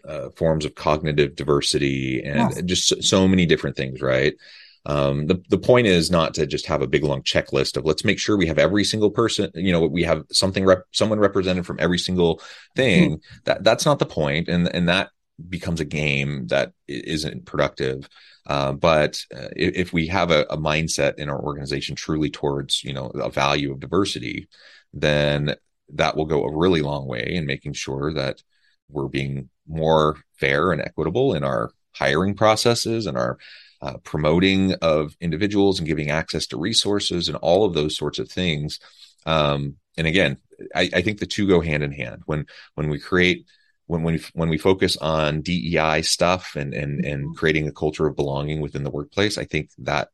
uh, 0.07 0.29
forms 0.31 0.65
of 0.65 0.75
cognitive 0.75 1.35
diversity 1.35 2.23
and 2.23 2.55
yes. 2.55 2.61
just 2.63 3.03
so 3.03 3.27
many 3.27 3.45
different 3.45 3.75
things, 3.75 4.01
right? 4.01 4.33
Um, 4.85 5.27
the 5.27 5.43
the 5.49 5.59
point 5.59 5.85
is 5.85 6.09
not 6.09 6.33
to 6.35 6.47
just 6.47 6.65
have 6.65 6.81
a 6.81 6.87
big 6.87 7.03
long 7.03 7.21
checklist 7.21 7.77
of 7.77 7.85
let's 7.85 8.03
make 8.03 8.17
sure 8.17 8.35
we 8.35 8.47
have 8.47 8.57
every 8.57 8.83
single 8.83 9.11
person, 9.11 9.51
you 9.53 9.71
know, 9.71 9.85
we 9.85 10.03
have 10.03 10.23
something 10.31 10.65
rep- 10.65 10.85
someone 10.91 11.19
represented 11.19 11.67
from 11.67 11.77
every 11.79 11.99
single 11.99 12.41
thing. 12.75 13.17
Mm-hmm. 13.17 13.37
That 13.45 13.63
that's 13.63 13.85
not 13.85 13.99
the 13.99 14.07
point, 14.07 14.47
and 14.47 14.67
and 14.73 14.89
that 14.89 15.11
becomes 15.49 15.79
a 15.79 15.85
game 15.85 16.47
that 16.47 16.73
isn't 16.87 17.45
productive. 17.45 18.07
Uh, 18.47 18.71
but 18.71 19.21
uh, 19.35 19.49
if, 19.55 19.93
we 19.93 20.07
have 20.07 20.31
a, 20.31 20.45
a, 20.49 20.57
mindset 20.57 21.15
in 21.15 21.29
our 21.29 21.39
organization 21.39 21.95
truly 21.95 22.29
towards, 22.29 22.83
you 22.83 22.91
know, 22.91 23.07
a 23.07 23.29
value 23.29 23.71
of 23.71 23.79
diversity, 23.79 24.47
then 24.93 25.55
that 25.93 26.15
will 26.15 26.25
go 26.25 26.43
a 26.43 26.57
really 26.57 26.81
long 26.81 27.05
way 27.05 27.23
in 27.27 27.45
making 27.45 27.73
sure 27.73 28.11
that 28.13 28.41
we're 28.89 29.07
being 29.07 29.49
more 29.67 30.17
fair 30.33 30.71
and 30.71 30.81
equitable 30.81 31.33
in 31.35 31.43
our 31.43 31.71
hiring 31.93 32.33
processes 32.33 33.05
and 33.05 33.17
our 33.17 33.37
uh, 33.81 33.97
promoting 33.97 34.73
of 34.81 35.15
individuals 35.21 35.79
and 35.79 35.87
giving 35.87 36.09
access 36.09 36.47
to 36.47 36.57
resources 36.57 37.27
and 37.27 37.37
all 37.37 37.65
of 37.65 37.73
those 37.73 37.95
sorts 37.95 38.19
of 38.19 38.29
things. 38.29 38.79
Um, 39.25 39.75
and 39.97 40.07
again, 40.07 40.37
I, 40.75 40.89
I 40.93 41.01
think 41.01 41.19
the 41.19 41.25
two 41.25 41.47
go 41.47 41.61
hand 41.61 41.83
in 41.83 41.91
hand. 41.91 42.23
When 42.25 42.45
when 42.75 42.89
we 42.89 42.99
create 42.99 43.45
when 43.91 44.03
when 44.03 44.13
we, 44.13 44.23
when 44.33 44.49
we 44.49 44.57
focus 44.57 44.95
on 44.97 45.41
DEI 45.41 46.01
stuff 46.01 46.55
and 46.55 46.73
and 46.73 47.05
and 47.05 47.25
mm-hmm. 47.25 47.33
creating 47.33 47.67
a 47.67 47.73
culture 47.73 48.07
of 48.07 48.15
belonging 48.15 48.61
within 48.61 48.83
the 48.83 48.89
workplace, 48.89 49.37
I 49.37 49.43
think 49.43 49.69
that 49.79 50.09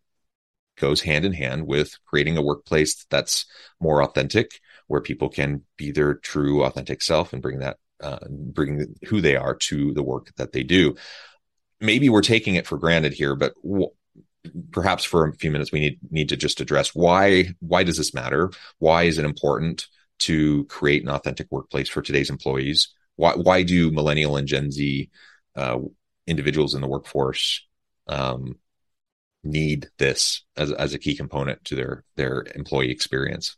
goes 0.79 1.01
hand 1.01 1.25
in 1.25 1.33
hand 1.33 1.67
with 1.67 1.91
creating 2.05 2.37
a 2.37 2.41
workplace 2.41 3.05
that's 3.09 3.45
more 3.79 4.01
authentic, 4.03 4.59
where 4.87 5.01
people 5.01 5.29
can 5.29 5.63
be 5.77 5.91
their 5.91 6.15
true 6.15 6.63
authentic 6.63 7.03
self 7.03 7.33
and 7.33 7.41
bring 7.41 7.59
that 7.59 7.77
uh, 8.01 8.19
bring 8.29 8.95
who 9.07 9.21
they 9.21 9.35
are 9.35 9.53
to 9.55 9.93
the 9.93 10.03
work 10.03 10.33
that 10.37 10.53
they 10.53 10.63
do. 10.63 10.95
Maybe 11.79 12.09
we're 12.09 12.21
taking 12.21 12.55
it 12.55 12.65
for 12.65 12.79
granted 12.79 13.13
here, 13.13 13.35
but 13.35 13.53
w- 13.61 13.91
perhaps 14.71 15.03
for 15.03 15.27
a 15.27 15.33
few 15.33 15.51
minutes 15.51 15.71
we 15.71 15.79
need 15.79 15.99
need 16.09 16.29
to 16.29 16.37
just 16.37 16.61
address 16.61 16.95
why 16.95 17.49
why 17.59 17.83
does 17.83 17.97
this 17.97 18.15
matter? 18.15 18.51
Why 18.79 19.03
is 19.03 19.19
it 19.19 19.25
important 19.25 19.85
to 20.19 20.65
create 20.65 21.03
an 21.03 21.09
authentic 21.09 21.45
workplace 21.51 21.89
for 21.89 22.01
today's 22.01 22.31
employees? 22.31 22.91
Why 23.17 23.33
why 23.33 23.63
do 23.63 23.91
millennial 23.91 24.37
and 24.37 24.47
Gen 24.47 24.71
Z 24.71 25.09
uh, 25.55 25.79
individuals 26.25 26.73
in 26.73 26.81
the 26.81 26.87
workforce 26.87 27.67
um, 28.07 28.57
need 29.43 29.89
this 29.97 30.43
as 30.55 30.71
as 30.71 30.93
a 30.93 30.99
key 30.99 31.15
component 31.15 31.63
to 31.65 31.75
their 31.75 32.03
their 32.15 32.45
employee 32.55 32.91
experience? 32.91 33.57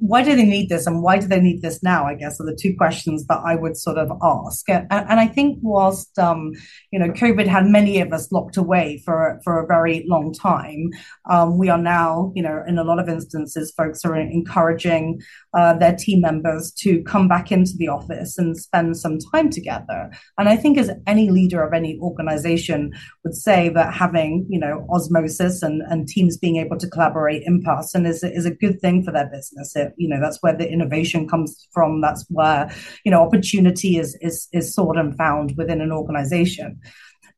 Why 0.00 0.22
do 0.22 0.36
they 0.36 0.44
need 0.44 0.68
this 0.68 0.86
and 0.86 1.02
why 1.02 1.18
do 1.18 1.26
they 1.26 1.40
need 1.40 1.62
this 1.62 1.82
now 1.82 2.04
i 2.04 2.14
guess 2.14 2.38
are 2.40 2.44
the 2.44 2.54
two 2.54 2.74
questions 2.76 3.26
that 3.26 3.40
i 3.44 3.54
would 3.54 3.76
sort 3.76 3.96
of 3.96 4.10
ask. 4.22 4.68
And, 4.68 4.86
and 4.90 5.18
i 5.18 5.26
think 5.26 5.58
whilst 5.62 6.18
um, 6.18 6.52
you 6.90 6.98
know 6.98 7.08
covid 7.08 7.46
had 7.46 7.66
many 7.66 8.00
of 8.00 8.12
us 8.12 8.30
locked 8.30 8.56
away 8.56 9.02
for 9.04 9.40
for 9.42 9.60
a 9.60 9.66
very 9.66 10.04
long 10.06 10.34
time 10.34 10.90
um, 11.30 11.58
we 11.58 11.70
are 11.70 11.78
now 11.78 12.32
you 12.34 12.42
know 12.42 12.62
in 12.66 12.78
a 12.78 12.84
lot 12.84 12.98
of 12.98 13.08
instances 13.08 13.72
folks 13.76 14.04
are 14.04 14.14
encouraging 14.14 15.20
uh, 15.54 15.72
their 15.74 15.96
team 15.96 16.20
members 16.20 16.70
to 16.72 17.02
come 17.04 17.26
back 17.26 17.50
into 17.50 17.72
the 17.76 17.88
office 17.88 18.36
and 18.36 18.58
spend 18.58 18.96
some 18.96 19.18
time 19.32 19.48
together. 19.48 20.10
And 20.36 20.48
i 20.48 20.56
think 20.56 20.76
as 20.76 20.90
any 21.06 21.30
leader 21.30 21.62
of 21.62 21.72
any 21.72 21.98
organization 22.00 22.92
would 23.22 23.34
say 23.34 23.70
that 23.70 23.94
having 23.94 24.46
you 24.50 24.60
know 24.60 24.86
osmosis 24.90 25.62
and, 25.62 25.82
and 25.88 26.06
teams 26.06 26.36
being 26.36 26.56
able 26.56 26.76
to 26.76 26.88
collaborate 26.88 27.42
in 27.46 27.62
person 27.62 28.04
is, 28.04 28.22
is 28.22 28.44
a 28.44 28.50
good 28.50 28.80
thing 28.80 29.02
for 29.02 29.13
their 29.14 29.30
business. 29.32 29.74
It, 29.74 29.94
you 29.96 30.08
know, 30.08 30.20
that's 30.20 30.42
where 30.42 30.56
the 30.56 30.70
innovation 30.70 31.26
comes 31.26 31.66
from. 31.72 32.02
That's 32.02 32.26
where, 32.28 32.70
you 33.04 33.10
know, 33.10 33.22
opportunity 33.22 33.96
is, 33.96 34.18
is, 34.20 34.48
is 34.52 34.74
sought 34.74 34.98
and 34.98 35.16
found 35.16 35.54
within 35.56 35.80
an 35.80 35.92
organization. 35.92 36.80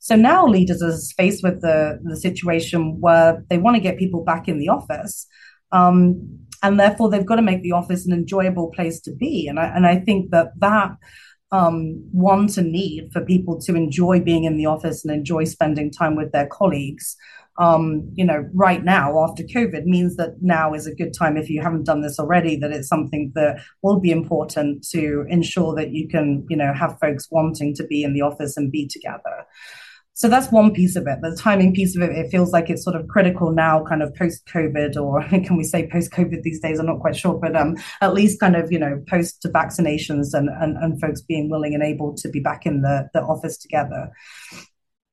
So 0.00 0.16
now 0.16 0.46
leaders 0.46 0.82
are 0.82 0.96
faced 1.16 1.42
with 1.42 1.60
the, 1.62 2.00
the 2.02 2.16
situation 2.16 3.00
where 3.00 3.44
they 3.48 3.58
want 3.58 3.76
to 3.76 3.82
get 3.82 3.98
people 3.98 4.24
back 4.24 4.48
in 4.48 4.58
the 4.58 4.68
office. 4.68 5.26
Um, 5.72 6.40
and 6.62 6.78
therefore 6.80 7.10
they've 7.10 7.26
got 7.26 7.36
to 7.36 7.42
make 7.42 7.62
the 7.62 7.72
office 7.72 8.06
an 8.06 8.12
enjoyable 8.12 8.70
place 8.70 9.00
to 9.02 9.12
be. 9.12 9.46
And 9.48 9.58
I, 9.58 9.66
and 9.66 9.86
I 9.86 10.00
think 10.00 10.30
that 10.30 10.48
that 10.58 10.96
um, 11.52 12.02
want 12.12 12.56
and 12.56 12.72
need 12.72 13.10
for 13.12 13.24
people 13.24 13.60
to 13.60 13.74
enjoy 13.74 14.20
being 14.20 14.44
in 14.44 14.56
the 14.56 14.66
office 14.66 15.04
and 15.04 15.14
enjoy 15.14 15.44
spending 15.44 15.90
time 15.90 16.16
with 16.16 16.32
their 16.32 16.46
colleagues 16.46 17.16
um, 17.58 18.10
you 18.14 18.24
know, 18.24 18.48
right 18.52 18.84
now 18.84 19.22
after 19.22 19.42
COVID 19.42 19.84
means 19.84 20.16
that 20.16 20.42
now 20.42 20.74
is 20.74 20.86
a 20.86 20.94
good 20.94 21.14
time 21.14 21.36
if 21.36 21.48
you 21.48 21.62
haven't 21.62 21.84
done 21.84 22.02
this 22.02 22.18
already, 22.18 22.56
that 22.56 22.70
it's 22.70 22.88
something 22.88 23.32
that 23.34 23.60
will 23.82 23.98
be 23.98 24.10
important 24.10 24.86
to 24.90 25.24
ensure 25.28 25.74
that 25.74 25.90
you 25.90 26.06
can, 26.08 26.46
you 26.50 26.56
know, 26.56 26.74
have 26.74 26.98
folks 27.00 27.30
wanting 27.30 27.74
to 27.76 27.84
be 27.84 28.02
in 28.02 28.12
the 28.12 28.20
office 28.20 28.56
and 28.56 28.70
be 28.70 28.86
together. 28.86 29.46
So 30.16 30.30
that's 30.30 30.50
one 30.50 30.72
piece 30.72 30.96
of 30.96 31.06
it. 31.06 31.18
The 31.20 31.36
timing 31.36 31.74
piece 31.74 31.94
of 31.94 32.00
it, 32.00 32.10
it 32.10 32.30
feels 32.30 32.50
like 32.50 32.70
it's 32.70 32.82
sort 32.82 32.96
of 32.96 33.06
critical 33.06 33.52
now, 33.52 33.84
kind 33.84 34.02
of 34.02 34.14
post 34.14 34.46
COVID, 34.46 34.96
or 34.96 35.22
can 35.28 35.58
we 35.58 35.62
say 35.62 35.86
post 35.86 36.10
COVID 36.10 36.40
these 36.42 36.58
days? 36.58 36.78
I'm 36.78 36.86
not 36.86 37.00
quite 37.00 37.16
sure, 37.16 37.34
but 37.34 37.54
um, 37.54 37.76
at 38.00 38.14
least 38.14 38.40
kind 38.40 38.56
of 38.56 38.72
you 38.72 38.78
know 38.78 39.02
post 39.10 39.44
vaccinations 39.44 40.32
and, 40.32 40.48
and 40.48 40.78
and 40.78 40.98
folks 40.98 41.20
being 41.20 41.50
willing 41.50 41.74
and 41.74 41.82
able 41.82 42.14
to 42.14 42.30
be 42.30 42.40
back 42.40 42.64
in 42.64 42.80
the 42.80 43.10
the 43.12 43.20
office 43.20 43.58
together. 43.58 44.10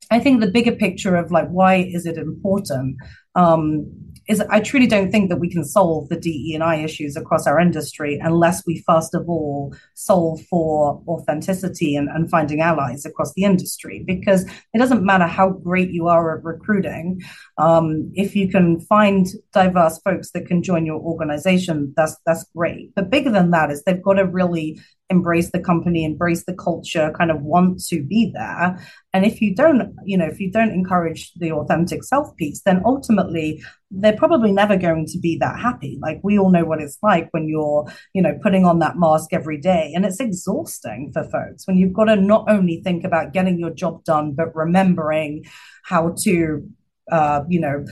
I 0.09 0.21
think 0.21 0.39
the 0.39 0.51
bigger 0.51 0.71
picture 0.71 1.17
of 1.17 1.31
like 1.31 1.49
why 1.49 1.75
is 1.75 2.05
it 2.05 2.17
important 2.17 2.95
um, 3.35 3.91
is 4.27 4.41
I 4.49 4.59
truly 4.61 4.87
don't 4.87 5.11
think 5.11 5.29
that 5.29 5.39
we 5.39 5.49
can 5.49 5.65
solve 5.65 6.09
the 6.09 6.19
DE 6.19 6.53
and 6.53 6.63
I 6.63 6.75
issues 6.77 7.17
across 7.17 7.45
our 7.45 7.59
industry 7.59 8.19
unless 8.21 8.65
we 8.65 8.83
first 8.87 9.13
of 9.13 9.27
all 9.27 9.75
solve 9.95 10.41
for 10.43 11.03
authenticity 11.07 11.95
and, 11.95 12.07
and 12.07 12.29
finding 12.29 12.61
allies 12.61 13.05
across 13.05 13.33
the 13.33 13.43
industry. 13.43 14.03
Because 14.05 14.43
it 14.73 14.77
doesn't 14.77 15.03
matter 15.03 15.27
how 15.27 15.49
great 15.49 15.91
you 15.91 16.07
are 16.07 16.37
at 16.37 16.43
recruiting, 16.43 17.21
um, 17.57 18.11
if 18.13 18.35
you 18.35 18.47
can 18.49 18.79
find 18.81 19.27
diverse 19.51 19.99
folks 19.99 20.31
that 20.31 20.47
can 20.47 20.63
join 20.63 20.85
your 20.85 21.01
organization, 21.01 21.93
that's 21.97 22.15
that's 22.25 22.45
great. 22.55 22.95
But 22.95 23.09
bigger 23.09 23.31
than 23.31 23.51
that 23.51 23.71
is 23.71 23.83
they've 23.83 24.01
got 24.01 24.13
to 24.13 24.25
really 24.25 24.79
embrace 25.13 25.51
the 25.51 25.59
company, 25.59 26.03
embrace 26.03 26.43
the 26.45 26.53
culture, 26.53 27.13
kind 27.17 27.31
of 27.31 27.41
want 27.41 27.81
to 27.85 28.03
be 28.03 28.31
there. 28.33 28.77
And 29.13 29.25
if 29.25 29.41
you 29.41 29.55
don't, 29.55 29.95
you 30.03 30.17
know, 30.17 30.25
if 30.25 30.39
you 30.39 30.51
don't 30.51 30.71
encourage 30.71 31.31
the 31.35 31.51
authentic 31.51 32.03
self 32.03 32.35
piece, 32.35 32.61
then 32.65 32.81
ultimately 32.83 33.63
they're 33.91 34.17
probably 34.17 34.51
never 34.51 34.75
going 34.75 35.05
to 35.05 35.19
be 35.19 35.37
that 35.37 35.59
happy. 35.59 35.99
Like 36.01 36.19
we 36.23 36.37
all 36.37 36.51
know 36.51 36.65
what 36.65 36.81
it's 36.81 36.97
like 37.01 37.29
when 37.31 37.47
you're, 37.47 37.85
you 38.13 38.21
know, 38.21 38.37
putting 38.43 38.65
on 38.65 38.79
that 38.79 38.97
mask 38.97 39.31
every 39.31 39.59
day. 39.59 39.93
And 39.95 40.05
it's 40.05 40.19
exhausting 40.19 41.11
for 41.13 41.23
folks 41.23 41.65
when 41.67 41.77
you've 41.77 41.93
got 41.93 42.05
to 42.05 42.15
not 42.15 42.45
only 42.49 42.81
think 42.83 43.05
about 43.05 43.33
getting 43.33 43.59
your 43.59 43.71
job 43.71 44.03
done, 44.03 44.33
but 44.33 44.55
remembering 44.55 45.45
how 45.83 46.15
to 46.23 46.67
uh, 47.11 47.43
you 47.49 47.59
know, 47.59 47.85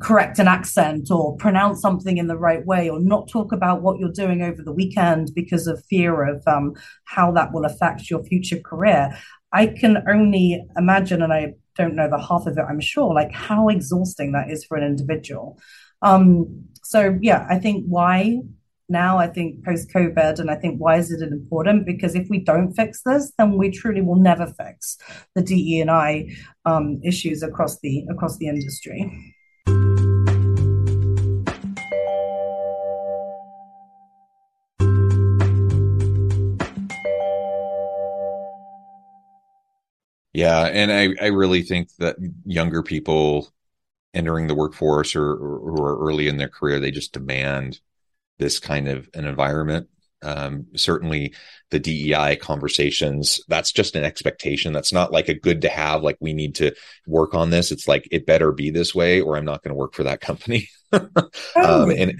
correct 0.00 0.38
an 0.38 0.48
accent 0.48 1.10
or 1.10 1.36
pronounce 1.36 1.80
something 1.80 2.18
in 2.18 2.26
the 2.26 2.36
right 2.36 2.66
way 2.66 2.88
or 2.88 2.98
not 2.98 3.28
talk 3.28 3.52
about 3.52 3.82
what 3.82 3.98
you're 3.98 4.12
doing 4.12 4.42
over 4.42 4.62
the 4.62 4.72
weekend 4.72 5.30
because 5.34 5.66
of 5.68 5.84
fear 5.84 6.24
of 6.28 6.42
um, 6.48 6.74
how 7.04 7.30
that 7.30 7.52
will 7.52 7.64
affect 7.64 8.10
your 8.10 8.22
future 8.24 8.58
career. 8.58 9.16
I 9.52 9.66
can 9.66 10.02
only 10.08 10.64
imagine, 10.76 11.22
and 11.22 11.32
I 11.32 11.54
don't 11.76 11.94
know 11.94 12.08
the 12.10 12.18
half 12.18 12.46
of 12.46 12.58
it, 12.58 12.64
I'm 12.68 12.80
sure, 12.80 13.14
like 13.14 13.32
how 13.32 13.68
exhausting 13.68 14.32
that 14.32 14.50
is 14.50 14.64
for 14.64 14.76
an 14.76 14.84
individual. 14.84 15.58
Um, 16.02 16.64
so, 16.82 17.18
yeah, 17.20 17.46
I 17.48 17.58
think 17.58 17.84
why 17.86 18.40
now, 18.88 19.18
I 19.18 19.28
think 19.28 19.64
post 19.64 19.88
COVID, 19.94 20.40
and 20.40 20.50
I 20.50 20.56
think 20.56 20.80
why 20.80 20.96
is 20.96 21.12
it 21.12 21.22
important? 21.22 21.86
Because 21.86 22.16
if 22.16 22.28
we 22.28 22.40
don't 22.40 22.72
fix 22.72 23.02
this, 23.06 23.32
then 23.38 23.56
we 23.56 23.70
truly 23.70 24.00
will 24.00 24.16
never 24.16 24.48
fix 24.48 24.98
the 25.36 25.42
DE 25.42 25.80
and 25.80 25.92
I 25.92 26.34
um, 26.64 27.00
issues 27.04 27.44
across 27.44 27.78
the 27.78 28.04
across 28.10 28.36
the 28.38 28.48
industry. 28.48 29.36
Yeah, 40.32 40.64
and 40.66 40.92
I 40.92 41.24
I 41.24 41.28
really 41.28 41.62
think 41.62 41.88
that 41.98 42.16
younger 42.44 42.82
people 42.82 43.52
entering 44.14 44.46
the 44.46 44.54
workforce 44.54 45.14
or, 45.16 45.36
who 45.36 45.82
are 45.82 45.98
early 46.06 46.28
in 46.28 46.36
their 46.36 46.48
career, 46.48 46.80
they 46.80 46.90
just 46.90 47.12
demand 47.12 47.80
this 48.38 48.58
kind 48.58 48.88
of 48.88 49.08
an 49.14 49.24
environment. 49.26 49.88
Um, 50.22 50.66
certainly 50.76 51.34
the 51.70 51.78
DEI 51.78 52.36
conversations, 52.36 53.40
that's 53.48 53.72
just 53.72 53.96
an 53.96 54.04
expectation. 54.04 54.72
That's 54.72 54.92
not 54.92 55.12
like 55.12 55.28
a 55.28 55.34
good 55.34 55.62
to 55.62 55.68
have, 55.70 56.02
like 56.02 56.18
we 56.20 56.34
need 56.34 56.56
to 56.56 56.74
work 57.06 57.34
on 57.34 57.50
this. 57.50 57.72
It's 57.72 57.88
like 57.88 58.06
it 58.10 58.26
better 58.26 58.52
be 58.52 58.70
this 58.70 58.94
way 58.94 59.20
or 59.20 59.36
I'm 59.36 59.46
not 59.46 59.62
going 59.62 59.70
to 59.70 59.78
work 59.78 59.94
for 59.94 60.04
that 60.04 60.20
company. 60.20 60.68
um, 60.92 61.90
and 61.90 62.14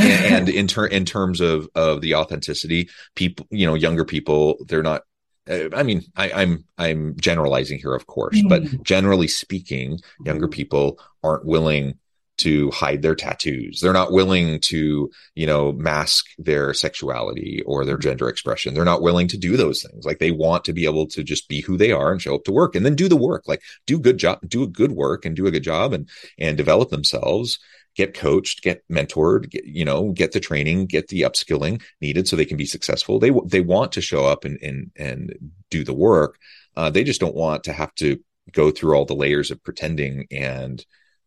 and 0.00 0.48
in 0.48 0.66
ter- 0.66 0.86
in 0.86 1.04
terms 1.04 1.40
of 1.40 1.68
of 1.74 2.00
the 2.00 2.14
authenticity, 2.14 2.88
people, 3.14 3.46
you 3.50 3.66
know, 3.66 3.74
younger 3.74 4.04
people, 4.04 4.56
they're 4.68 4.82
not 4.82 5.02
Uh, 5.48 5.68
I 5.74 5.82
mean, 5.82 6.02
I, 6.16 6.28
am 6.28 6.38
I'm, 6.38 6.64
I'm 6.78 7.16
generalizing 7.18 7.78
here, 7.78 7.94
of 7.94 8.06
course, 8.06 8.40
mm. 8.40 8.48
but 8.48 8.82
generally 8.82 9.28
speaking, 9.28 9.96
mm-hmm. 9.96 10.26
younger 10.26 10.48
people 10.48 11.00
aren't 11.22 11.44
willing 11.44 11.98
to 12.38 12.70
hide 12.70 13.02
their 13.02 13.14
tattoos. 13.14 13.80
They're 13.80 13.92
not 13.92 14.10
willing 14.10 14.58
to, 14.60 15.10
you 15.34 15.46
know, 15.46 15.72
mask 15.72 16.26
their 16.38 16.72
sexuality 16.74 17.62
or 17.66 17.84
their 17.84 17.96
mm-hmm. 17.96 18.02
gender 18.02 18.28
expression. 18.28 18.74
They're 18.74 18.84
not 18.84 19.02
willing 19.02 19.28
to 19.28 19.38
do 19.38 19.56
those 19.56 19.82
things. 19.82 20.04
Like 20.04 20.18
they 20.18 20.30
want 20.30 20.64
to 20.64 20.72
be 20.72 20.84
able 20.84 21.06
to 21.08 21.22
just 21.22 21.48
be 21.48 21.60
who 21.60 21.76
they 21.76 21.92
are 21.92 22.10
and 22.10 22.22
show 22.22 22.34
up 22.34 22.44
to 22.44 22.52
work 22.52 22.74
and 22.74 22.86
then 22.86 22.96
do 22.96 23.08
the 23.08 23.16
work. 23.16 23.44
Like 23.46 23.62
do 23.86 23.98
good 23.98 24.18
job, 24.18 24.40
do 24.48 24.62
a 24.62 24.68
good 24.68 24.92
work 24.92 25.24
and 25.24 25.36
do 25.36 25.46
a 25.46 25.50
good 25.50 25.62
job 25.62 25.92
and 25.92 26.08
and 26.38 26.56
develop 26.56 26.90
themselves 26.90 27.58
get 27.94 28.14
coached, 28.14 28.62
get 28.62 28.82
mentored, 28.88 29.50
get, 29.50 29.64
you 29.64 29.84
know, 29.84 30.12
get 30.12 30.32
the 30.32 30.40
training, 30.40 30.86
get 30.86 31.08
the 31.08 31.22
upskilling 31.22 31.82
needed 32.00 32.26
so 32.26 32.36
they 32.36 32.44
can 32.44 32.56
be 32.56 32.66
successful. 32.66 33.18
They 33.18 33.32
they 33.46 33.60
want 33.60 33.92
to 33.92 34.00
show 34.00 34.24
up 34.26 34.44
and 34.44 34.58
and 34.62 34.90
and 34.96 35.52
do 35.70 35.84
the 35.84 35.94
work. 35.94 36.38
Uh, 36.76 36.90
they 36.90 37.04
just 37.04 37.20
don't 37.20 37.34
want 37.34 37.64
to 37.64 37.72
have 37.72 37.94
to 37.96 38.18
go 38.52 38.70
through 38.70 38.94
all 38.94 39.04
the 39.04 39.14
layers 39.14 39.50
of 39.50 39.62
pretending 39.62 40.26
and 40.30 40.84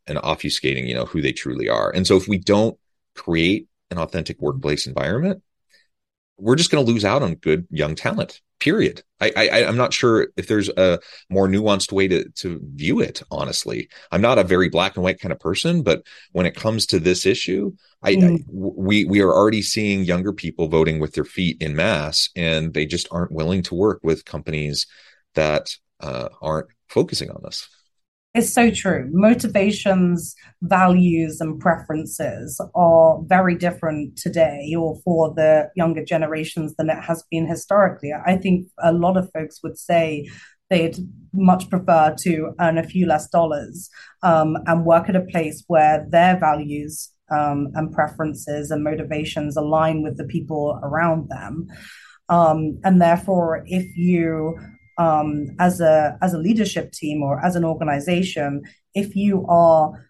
and 0.08 0.18
obfuscating, 0.20 0.88
you 0.88 0.94
know, 0.94 1.06
who 1.06 1.22
they 1.22 1.32
truly 1.32 1.70
are. 1.70 1.92
And 1.92 2.06
so 2.06 2.16
if 2.16 2.28
we 2.28 2.38
don't 2.38 2.78
create 3.16 3.68
an 3.90 3.98
authentic 3.98 4.40
workplace 4.40 4.88
environment, 4.88 5.42
we're 6.38 6.56
just 6.56 6.72
going 6.72 6.86
to 6.86 6.92
lose 6.92 7.06
out 7.06 7.24
on 7.24 7.36
good 7.36 7.68
young 7.70 7.96
talent 7.96 8.42
period. 8.66 9.04
I, 9.22 9.32
I 9.38 9.66
i'm 9.66 9.78
not 9.78 9.94
sure 9.94 10.28
if 10.38 10.48
there's 10.48 10.70
a 10.70 11.00
more 11.30 11.48
nuanced 11.48 11.92
way 11.92 12.08
to 12.08 12.28
to 12.42 12.60
view 12.74 13.00
it 13.00 13.22
honestly. 13.30 13.88
I'm 14.12 14.22
not 14.22 14.40
a 14.40 14.44
very 14.44 14.70
black 14.70 14.96
and 14.96 15.04
white 15.04 15.20
kind 15.20 15.32
of 15.32 15.40
person 15.40 15.84
but 15.84 16.02
when 16.32 16.48
it 16.48 16.56
comes 16.56 16.88
to 16.88 17.00
this 17.00 17.28
issue 17.28 17.72
I, 18.02 18.16
mm. 18.16 18.40
I 18.40 18.44
we 18.48 19.06
we 19.06 19.22
are 19.22 19.32
already 19.32 19.62
seeing 19.62 20.04
younger 20.04 20.34
people 20.34 20.68
voting 20.68 21.00
with 21.00 21.14
their 21.14 21.26
feet 21.26 21.62
in 21.62 21.76
mass 21.76 22.30
and 22.36 22.74
they 22.74 22.88
just 22.88 23.08
aren't 23.12 23.32
willing 23.32 23.62
to 23.64 23.76
work 23.76 24.00
with 24.02 24.26
companies 24.26 24.88
that 25.36 25.70
uh, 26.00 26.30
aren't 26.42 26.68
focusing 26.90 27.30
on 27.30 27.42
this 27.44 27.68
it's 28.36 28.54
so 28.54 28.70
true. 28.70 29.10
Motivations, 29.14 30.36
values, 30.62 31.40
and 31.40 31.58
preferences 31.58 32.60
are 32.76 33.22
very 33.24 33.56
different 33.56 34.18
today 34.18 34.76
or 34.78 35.00
for 35.06 35.34
the 35.34 35.70
younger 35.78 36.04
generations 36.04 36.76
than 36.76 36.90
it 36.90 37.02
has 37.02 37.24
been 37.32 37.48
historically. 37.48 38.12
I 38.14 38.36
think 38.36 38.68
a 38.84 38.92
lot 38.92 39.16
of 39.16 39.32
folks 39.32 39.64
would 39.64 39.78
say 39.80 40.30
they'd 40.70 40.98
much 41.34 41.70
prefer 41.70 42.14
to 42.24 42.54
earn 42.60 42.78
a 42.78 42.84
few 42.84 43.08
less 43.08 43.30
dollars 43.30 43.90
um, 44.22 44.58
and 44.66 44.86
work 44.86 45.08
at 45.08 45.16
a 45.16 45.22
place 45.22 45.64
where 45.68 46.06
their 46.10 46.38
values 46.38 47.14
um, 47.32 47.70
and 47.74 47.94
preferences 47.94 48.70
and 48.70 48.84
motivations 48.84 49.56
align 49.56 50.04
with 50.04 50.18
the 50.18 50.26
people 50.26 50.78
around 50.84 51.30
them. 51.30 51.68
Um, 52.28 52.80
and 52.84 53.02
therefore, 53.02 53.64
if 53.66 53.96
you 53.96 54.60
um, 54.98 55.56
as 55.60 55.82
a 55.82 56.18
as 56.22 56.34
a 56.34 56.38
leadership 56.38 56.92
team 56.92 57.22
or 57.22 57.44
as 57.44 57.56
an 57.56 57.66
organization 57.66 58.64
if 58.94 59.16
you 59.16 59.46
are 59.48 60.06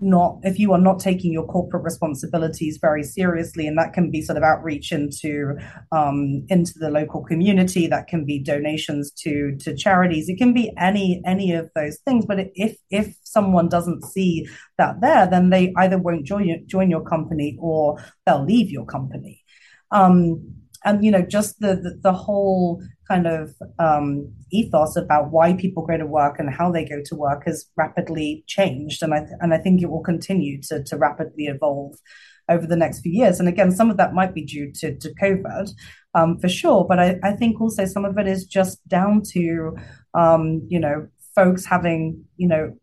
not 0.00 0.38
if 0.44 0.58
you 0.58 0.72
are 0.72 0.80
not 0.80 1.00
taking 1.00 1.32
your 1.32 1.46
corporate 1.46 1.82
responsibilities 1.82 2.78
very 2.80 3.02
seriously 3.02 3.66
and 3.66 3.76
that 3.76 3.92
can 3.92 4.10
be 4.10 4.22
sort 4.22 4.38
of 4.38 4.44
outreach 4.44 4.92
into 4.92 5.56
um, 5.90 6.44
into 6.48 6.78
the 6.78 6.90
local 6.90 7.24
community 7.24 7.88
that 7.88 8.06
can 8.06 8.24
be 8.24 8.38
donations 8.38 9.10
to 9.10 9.56
to 9.56 9.74
charities. 9.74 10.28
It 10.28 10.38
can 10.38 10.52
be 10.52 10.72
any 10.78 11.20
any 11.26 11.52
of 11.52 11.70
those 11.74 11.98
things. 12.04 12.26
But 12.26 12.50
if 12.54 12.76
if 12.90 13.16
someone 13.24 13.68
doesn't 13.68 14.04
see 14.04 14.48
that 14.78 15.00
there 15.00 15.26
then 15.26 15.50
they 15.50 15.72
either 15.76 15.98
won't 15.98 16.24
join 16.24 16.64
join 16.66 16.90
your 16.90 17.02
company 17.02 17.56
or 17.60 17.98
they'll 18.24 18.44
leave 18.44 18.70
your 18.70 18.86
company. 18.86 19.42
Um, 19.90 20.54
and 20.88 21.04
you 21.04 21.10
know 21.10 21.22
just 21.22 21.60
the, 21.60 21.76
the, 21.76 21.98
the 22.02 22.12
whole 22.12 22.82
kind 23.06 23.26
of 23.26 23.54
um, 23.78 24.32
ethos 24.50 24.96
about 24.96 25.30
why 25.30 25.52
people 25.52 25.86
go 25.86 25.96
to 25.96 26.06
work 26.06 26.38
and 26.38 26.50
how 26.50 26.70
they 26.72 26.84
go 26.84 27.00
to 27.04 27.14
work 27.14 27.44
has 27.46 27.66
rapidly 27.76 28.42
changed, 28.46 29.02
and 29.02 29.12
I 29.14 29.20
th- 29.20 29.38
and 29.40 29.52
I 29.52 29.58
think 29.58 29.82
it 29.82 29.90
will 29.90 30.02
continue 30.02 30.60
to 30.62 30.82
to 30.82 30.96
rapidly 30.96 31.44
evolve 31.44 31.94
over 32.50 32.66
the 32.66 32.76
next 32.76 33.00
few 33.00 33.12
years. 33.12 33.38
And 33.38 33.48
again, 33.48 33.70
some 33.70 33.90
of 33.90 33.98
that 33.98 34.14
might 34.14 34.34
be 34.34 34.44
due 34.44 34.72
to 34.76 34.96
to 34.96 35.14
COVID, 35.22 35.70
um, 36.14 36.38
for 36.38 36.48
sure, 36.48 36.86
but 36.88 36.98
I, 36.98 37.18
I 37.22 37.32
think 37.32 37.60
also 37.60 37.84
some 37.84 38.06
of 38.06 38.16
it 38.18 38.26
is 38.26 38.46
just 38.46 38.86
down 38.88 39.22
to 39.32 39.76
um, 40.14 40.66
you 40.68 40.80
know 40.80 41.08
folks 41.34 41.66
having 41.66 42.24
you 42.36 42.48
know 42.48 42.74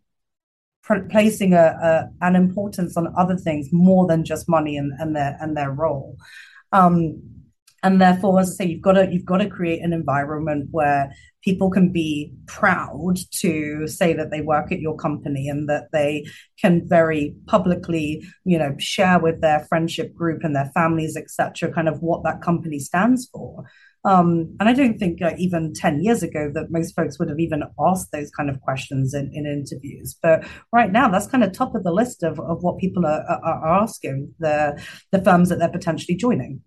placing 1.09 1.53
a, 1.53 1.65
a, 1.81 2.09
an 2.21 2.35
importance 2.35 2.95
on 2.95 3.11
other 3.17 3.35
things 3.35 3.69
more 3.71 4.05
than 4.05 4.23
just 4.23 4.47
money 4.47 4.77
and, 4.77 4.93
and 4.99 5.15
their 5.15 5.35
and 5.41 5.57
their 5.57 5.71
role. 5.71 6.15
Um, 6.71 7.34
and 7.85 8.01
therefore 8.01 8.39
as 8.39 8.51
i 8.51 8.53
say 8.55 8.69
you've 8.69 8.81
got 8.81 8.93
to 8.93 9.07
you've 9.11 9.25
got 9.25 9.37
to 9.37 9.49
create 9.49 9.81
an 9.81 9.93
environment 9.93 10.67
where 10.71 11.13
people 11.43 11.69
can 11.69 11.91
be 11.91 12.33
proud 12.47 13.15
to 13.31 13.87
say 13.87 14.11
that 14.11 14.31
they 14.31 14.41
work 14.41 14.71
at 14.71 14.79
your 14.79 14.97
company 14.97 15.47
and 15.47 15.69
that 15.69 15.87
they 15.93 16.25
can 16.59 16.81
very 16.87 17.35
publicly 17.45 18.25
you 18.43 18.57
know 18.57 18.75
share 18.79 19.19
with 19.19 19.39
their 19.39 19.61
friendship 19.69 20.13
group 20.13 20.43
and 20.43 20.55
their 20.55 20.71
families 20.73 21.15
etc 21.15 21.71
kind 21.71 21.87
of 21.87 22.01
what 22.01 22.23
that 22.23 22.41
company 22.41 22.79
stands 22.79 23.29
for 23.31 23.63
Um, 24.05 24.55
and 24.59 24.69
I 24.69 24.73
don't 24.73 24.99
think 24.99 25.19
uh, 25.19 25.31
even 25.45 25.73
10 25.73 26.03
years 26.03 26.21
ago 26.21 26.51
that 26.53 26.69
most 26.69 26.95
folks 26.95 27.17
would 27.17 27.29
have 27.29 27.39
even 27.39 27.63
asked 27.87 28.11
those 28.11 28.29
kind 28.37 28.51
of 28.51 28.61
questions 28.61 29.15
in, 29.15 29.31
in 29.33 29.47
interviews. 29.47 30.15
But 30.21 30.45
right 30.71 30.91
now, 30.91 31.09
that's 31.09 31.25
kind 31.25 31.43
of 31.43 31.51
top 31.51 31.73
of 31.73 31.83
the 31.83 31.95
list 32.01 32.21
of, 32.21 32.39
of 32.39 32.61
what 32.61 32.77
people 32.77 33.03
are, 33.07 33.23
are, 33.49 33.81
asking 33.81 34.31
the, 34.37 34.79
the 35.11 35.23
firms 35.23 35.49
that 35.49 35.57
they're 35.57 35.79
potentially 35.79 36.15
joining. 36.15 36.61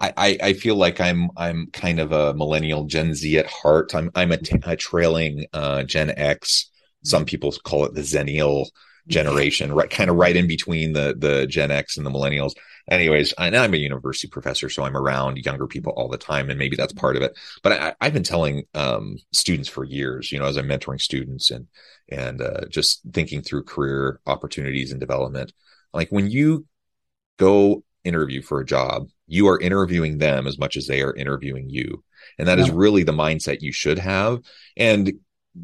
I, 0.00 0.38
I 0.42 0.52
feel 0.54 0.76
like 0.76 1.00
I'm 1.00 1.30
I'm 1.36 1.68
kind 1.72 2.00
of 2.00 2.12
a 2.12 2.32
millennial 2.34 2.84
Gen 2.84 3.14
Z 3.14 3.38
at 3.38 3.46
heart. 3.46 3.94
I'm 3.94 4.10
I'm 4.14 4.32
a, 4.32 4.38
t- 4.38 4.58
a 4.62 4.76
trailing 4.76 5.46
uh, 5.52 5.82
Gen 5.84 6.12
X. 6.16 6.70
Some 7.04 7.24
people 7.24 7.52
call 7.64 7.84
it 7.84 7.94
the 7.94 8.00
Xennial 8.00 8.66
generation, 9.08 9.72
right? 9.72 9.90
Kind 9.90 10.10
of 10.10 10.16
right 10.16 10.36
in 10.36 10.46
between 10.46 10.92
the 10.94 11.14
the 11.18 11.46
Gen 11.46 11.70
X 11.70 11.96
and 11.96 12.06
the 12.06 12.10
millennials. 12.10 12.52
Anyways, 12.90 13.34
I, 13.36 13.48
I'm 13.48 13.74
a 13.74 13.76
university 13.76 14.28
professor, 14.28 14.68
so 14.70 14.84
I'm 14.84 14.96
around 14.96 15.36
younger 15.44 15.66
people 15.66 15.92
all 15.92 16.08
the 16.08 16.18
time, 16.18 16.48
and 16.48 16.58
maybe 16.58 16.76
that's 16.76 16.92
part 16.92 17.16
of 17.16 17.22
it. 17.22 17.38
But 17.62 17.96
I, 18.00 18.04
have 18.04 18.14
been 18.14 18.22
telling 18.22 18.64
um, 18.74 19.18
students 19.32 19.68
for 19.68 19.84
years, 19.84 20.32
you 20.32 20.38
know, 20.38 20.46
as 20.46 20.56
I'm 20.56 20.66
mentoring 20.66 21.00
students 21.00 21.50
and 21.50 21.66
and 22.08 22.40
uh, 22.40 22.66
just 22.68 23.02
thinking 23.12 23.42
through 23.42 23.64
career 23.64 24.20
opportunities 24.26 24.92
and 24.92 25.00
development, 25.00 25.52
like 25.92 26.08
when 26.08 26.30
you 26.30 26.66
go 27.36 27.84
interview 28.04 28.42
for 28.42 28.60
a 28.60 28.66
job, 28.66 29.08
you 29.26 29.48
are 29.48 29.60
interviewing 29.60 30.18
them 30.18 30.46
as 30.46 30.58
much 30.58 30.76
as 30.76 30.86
they 30.86 31.02
are 31.02 31.14
interviewing 31.14 31.68
you. 31.68 32.02
And 32.38 32.48
that 32.48 32.58
yeah. 32.58 32.64
is 32.64 32.70
really 32.70 33.02
the 33.02 33.12
mindset 33.12 33.60
you 33.60 33.72
should 33.72 33.98
have. 33.98 34.40
And 34.76 35.12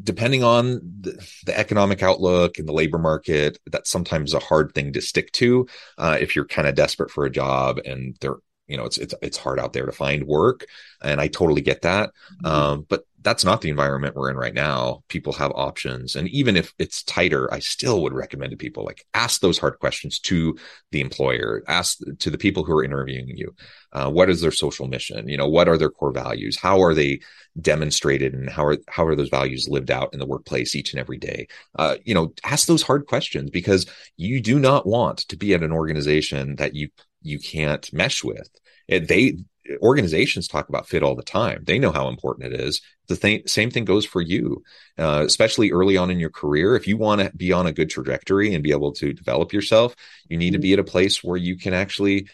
depending 0.03 0.43
on 0.43 0.81
the, 0.99 1.29
the, 1.45 1.57
economic 1.57 2.03
outlook 2.03 2.57
and 2.57 2.67
the 2.67 2.73
labor 2.73 2.97
market, 2.97 3.57
that's 3.67 3.89
sometimes 3.89 4.33
a 4.33 4.39
hard 4.39 4.73
thing 4.73 4.93
to 4.93 5.01
stick 5.01 5.31
to. 5.33 5.67
Uh, 5.97 6.17
if 6.19 6.35
you're 6.35 6.45
kind 6.45 6.67
of 6.67 6.75
desperate 6.75 7.09
for 7.09 7.25
a 7.25 7.31
job 7.31 7.79
and 7.85 8.17
there, 8.19 8.35
you 8.67 8.75
know, 8.75 8.83
it's, 8.83 8.97
it's, 8.97 9.13
it's 9.21 9.37
hard 9.37 9.59
out 9.59 9.73
there 9.73 9.85
to 9.85 9.91
find 9.91 10.27
work. 10.27 10.65
And 11.01 11.21
I 11.21 11.27
totally 11.27 11.61
get 11.61 11.83
that. 11.83 12.09
Mm-hmm. 12.43 12.45
Um, 12.45 12.85
but 12.89 13.05
that's 13.21 13.43
not 13.43 13.61
the 13.61 13.69
environment 13.69 14.15
we're 14.15 14.29
in 14.29 14.37
right 14.37 14.53
now. 14.53 15.03
People 15.07 15.33
have 15.33 15.51
options. 15.55 16.15
And 16.15 16.27
even 16.29 16.55
if 16.55 16.73
it's 16.77 17.03
tighter, 17.03 17.51
I 17.51 17.59
still 17.59 18.03
would 18.03 18.13
recommend 18.13 18.51
to 18.51 18.57
people 18.57 18.85
like 18.85 19.05
ask 19.13 19.41
those 19.41 19.57
hard 19.57 19.79
questions 19.79 20.19
to 20.19 20.57
the 20.91 21.01
employer, 21.01 21.63
ask 21.67 21.97
to 22.19 22.29
the 22.29 22.37
people 22.37 22.63
who 22.63 22.77
are 22.77 22.83
interviewing 22.83 23.35
you. 23.35 23.55
Uh, 23.91 24.09
what 24.09 24.29
is 24.29 24.41
their 24.41 24.51
social 24.51 24.87
mission? 24.87 25.27
You 25.27 25.37
know, 25.37 25.47
what 25.47 25.67
are 25.67 25.77
their 25.77 25.89
core 25.89 26.11
values? 26.11 26.57
How 26.57 26.81
are 26.81 26.93
they 26.93 27.19
demonstrated 27.59 28.33
and 28.33 28.49
how 28.49 28.65
are, 28.65 28.77
how 28.87 29.05
are 29.05 29.15
those 29.15 29.29
values 29.29 29.67
lived 29.67 29.89
out 29.89 30.13
in 30.13 30.19
the 30.19 30.27
workplace 30.27 30.75
each 30.75 30.93
and 30.93 30.99
every 30.99 31.17
day? 31.17 31.47
Uh, 31.77 31.95
you 32.05 32.13
know, 32.13 32.33
ask 32.43 32.67
those 32.67 32.83
hard 32.83 33.07
questions 33.07 33.49
because 33.49 33.87
you 34.15 34.41
do 34.41 34.59
not 34.59 34.85
want 34.85 35.19
to 35.19 35.37
be 35.37 35.53
at 35.55 35.63
an 35.63 35.71
organization 35.71 36.55
that 36.57 36.75
you, 36.75 36.89
you 37.23 37.39
can't 37.39 37.91
mesh 37.91 38.23
with. 38.23 38.47
It, 38.87 39.07
they, 39.07 39.37
organizations 39.81 40.47
talk 40.47 40.69
about 40.69 40.87
fit 40.87 41.03
all 41.03 41.15
the 41.15 41.23
time. 41.23 41.63
They 41.65 41.79
know 41.79 41.91
how 41.91 42.07
important 42.07 42.53
it 42.53 42.59
is. 42.59 42.81
The 43.07 43.15
th- 43.15 43.49
same 43.49 43.71
thing 43.71 43.85
goes 43.85 44.05
for 44.05 44.21
you, 44.21 44.63
uh, 44.97 45.23
especially 45.25 45.71
early 45.71 45.97
on 45.97 46.11
in 46.11 46.19
your 46.19 46.29
career. 46.29 46.75
If 46.75 46.87
you 46.87 46.97
want 46.97 47.21
to 47.21 47.31
be 47.35 47.51
on 47.51 47.67
a 47.67 47.73
good 47.73 47.89
trajectory 47.89 48.53
and 48.53 48.63
be 48.63 48.71
able 48.71 48.91
to 48.93 49.13
develop 49.13 49.53
yourself, 49.53 49.95
you 50.29 50.37
need 50.37 50.51
to 50.51 50.59
be 50.59 50.73
at 50.73 50.79
a 50.79 50.83
place 50.83 51.23
where 51.23 51.37
you 51.37 51.57
can 51.57 51.73
actually 51.73 52.27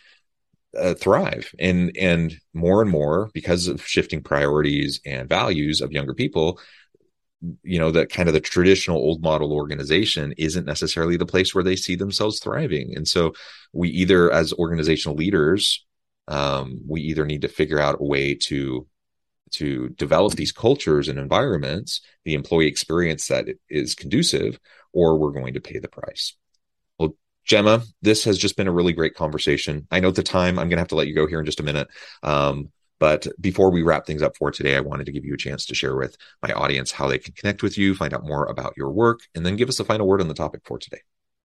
uh, 0.78 0.96
thrive. 0.96 1.54
And 1.60 1.96
and 2.00 2.40
more 2.54 2.82
and 2.82 2.90
more 2.90 3.30
because 3.34 3.68
of 3.68 3.86
shifting 3.86 4.24
priorities 4.24 5.00
and 5.06 5.30
values 5.30 5.82
of 5.82 5.92
younger 5.92 6.14
people, 6.14 6.60
you 7.64 7.80
know 7.80 7.92
that 7.92 8.10
kind 8.10 8.30
of 8.30 8.34
the 8.34 8.40
traditional 8.40 8.98
old 8.98 9.22
model 9.22 9.54
organization 9.54 10.34
isn't 10.38 10.66
necessarily 10.66 11.18
the 11.18 11.26
place 11.26 11.54
where 11.54 11.64
they 11.64 11.76
see 11.76 11.96
themselves 11.96 12.40
thriving 12.40 12.96
and 12.96 13.08
so 13.08 13.34
we 13.74 13.90
either 13.90 14.32
as 14.32 14.54
organizational 14.54 15.18
leaders 15.18 15.86
um, 16.28 16.82
we 16.88 17.02
either 17.02 17.26
need 17.26 17.42
to 17.42 17.48
figure 17.48 17.80
out 17.80 18.00
a 18.00 18.04
way 18.04 18.36
to 18.36 18.88
to 19.52 19.90
develop 19.90 20.34
these 20.34 20.52
cultures 20.52 21.08
and 21.08 21.20
environments, 21.20 22.02
the 22.26 22.34
employee 22.34 22.68
experience 22.68 23.28
that 23.28 23.46
is 23.70 23.94
conducive, 23.94 24.60
or 24.94 25.18
we're 25.18 25.32
going 25.32 25.54
to 25.54 25.62
pay 25.62 25.78
the 25.78 25.88
price. 25.88 26.36
Well, 26.98 27.16
Gemma, 27.46 27.84
this 28.02 28.24
has 28.24 28.40
just 28.40 28.58
been 28.58 28.68
a 28.68 28.72
really 28.72 28.94
great 28.94 29.14
conversation. 29.14 29.88
I 29.92 30.00
know 30.00 30.10
the 30.10 30.24
time 30.24 30.58
I'm 30.58 30.70
going 30.70 30.78
to 30.78 30.82
have 30.82 30.88
to 30.88 30.96
let 30.96 31.08
you 31.08 31.14
go 31.14 31.28
here 31.28 31.40
in 31.40 31.46
just 31.46 31.60
a 31.60 31.64
minute. 31.64 31.88
Um, 32.24 32.72
but 33.00 33.28
before 33.40 33.70
we 33.70 33.84
wrap 33.84 34.06
things 34.06 34.22
up 34.22 34.36
for 34.38 34.50
today, 34.50 34.76
I 34.76 34.80
wanted 34.80 35.06
to 35.06 35.12
give 35.12 35.26
you 35.26 35.34
a 35.34 35.38
chance 35.38 35.66
to 35.68 35.76
share 35.76 35.96
with 35.96 36.18
my 36.42 36.52
audience 36.54 36.92
how 36.92 37.08
they 37.08 37.20
can 37.20 37.34
connect 37.34 37.62
with 37.62 37.78
you, 37.78 37.94
find 37.94 38.14
out 38.14 38.26
more 38.26 38.46
about 38.46 38.74
your 38.78 38.92
work, 38.92 39.20
and 39.36 39.46
then 39.46 39.56
give 39.56 39.70
us 39.70 39.80
a 39.80 39.86
final 39.86 40.08
word 40.08 40.22
on 40.22 40.30
the 40.30 40.34
topic 40.34 40.62
for 40.66 40.80
today. 40.80 41.02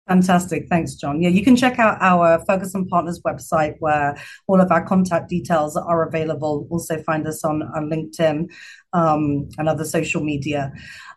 Fantastic. 0.07 0.67
Thanks, 0.69 0.95
John. 0.95 1.21
Yeah, 1.21 1.29
you 1.29 1.43
can 1.43 1.55
check 1.55 1.79
out 1.79 1.97
our 1.99 2.43
Ferguson 2.45 2.87
Partners 2.87 3.21
website 3.25 3.75
where 3.79 4.17
all 4.47 4.61
of 4.61 4.71
our 4.71 4.85
contact 4.85 5.29
details 5.29 5.75
are 5.75 6.07
available. 6.07 6.65
Also, 6.71 7.01
find 7.03 7.27
us 7.27 7.43
on, 7.43 7.61
on 7.61 7.89
LinkedIn 7.89 8.49
um, 8.93 9.49
and 9.57 9.67
other 9.67 9.83
social 9.83 10.23
media. 10.23 10.71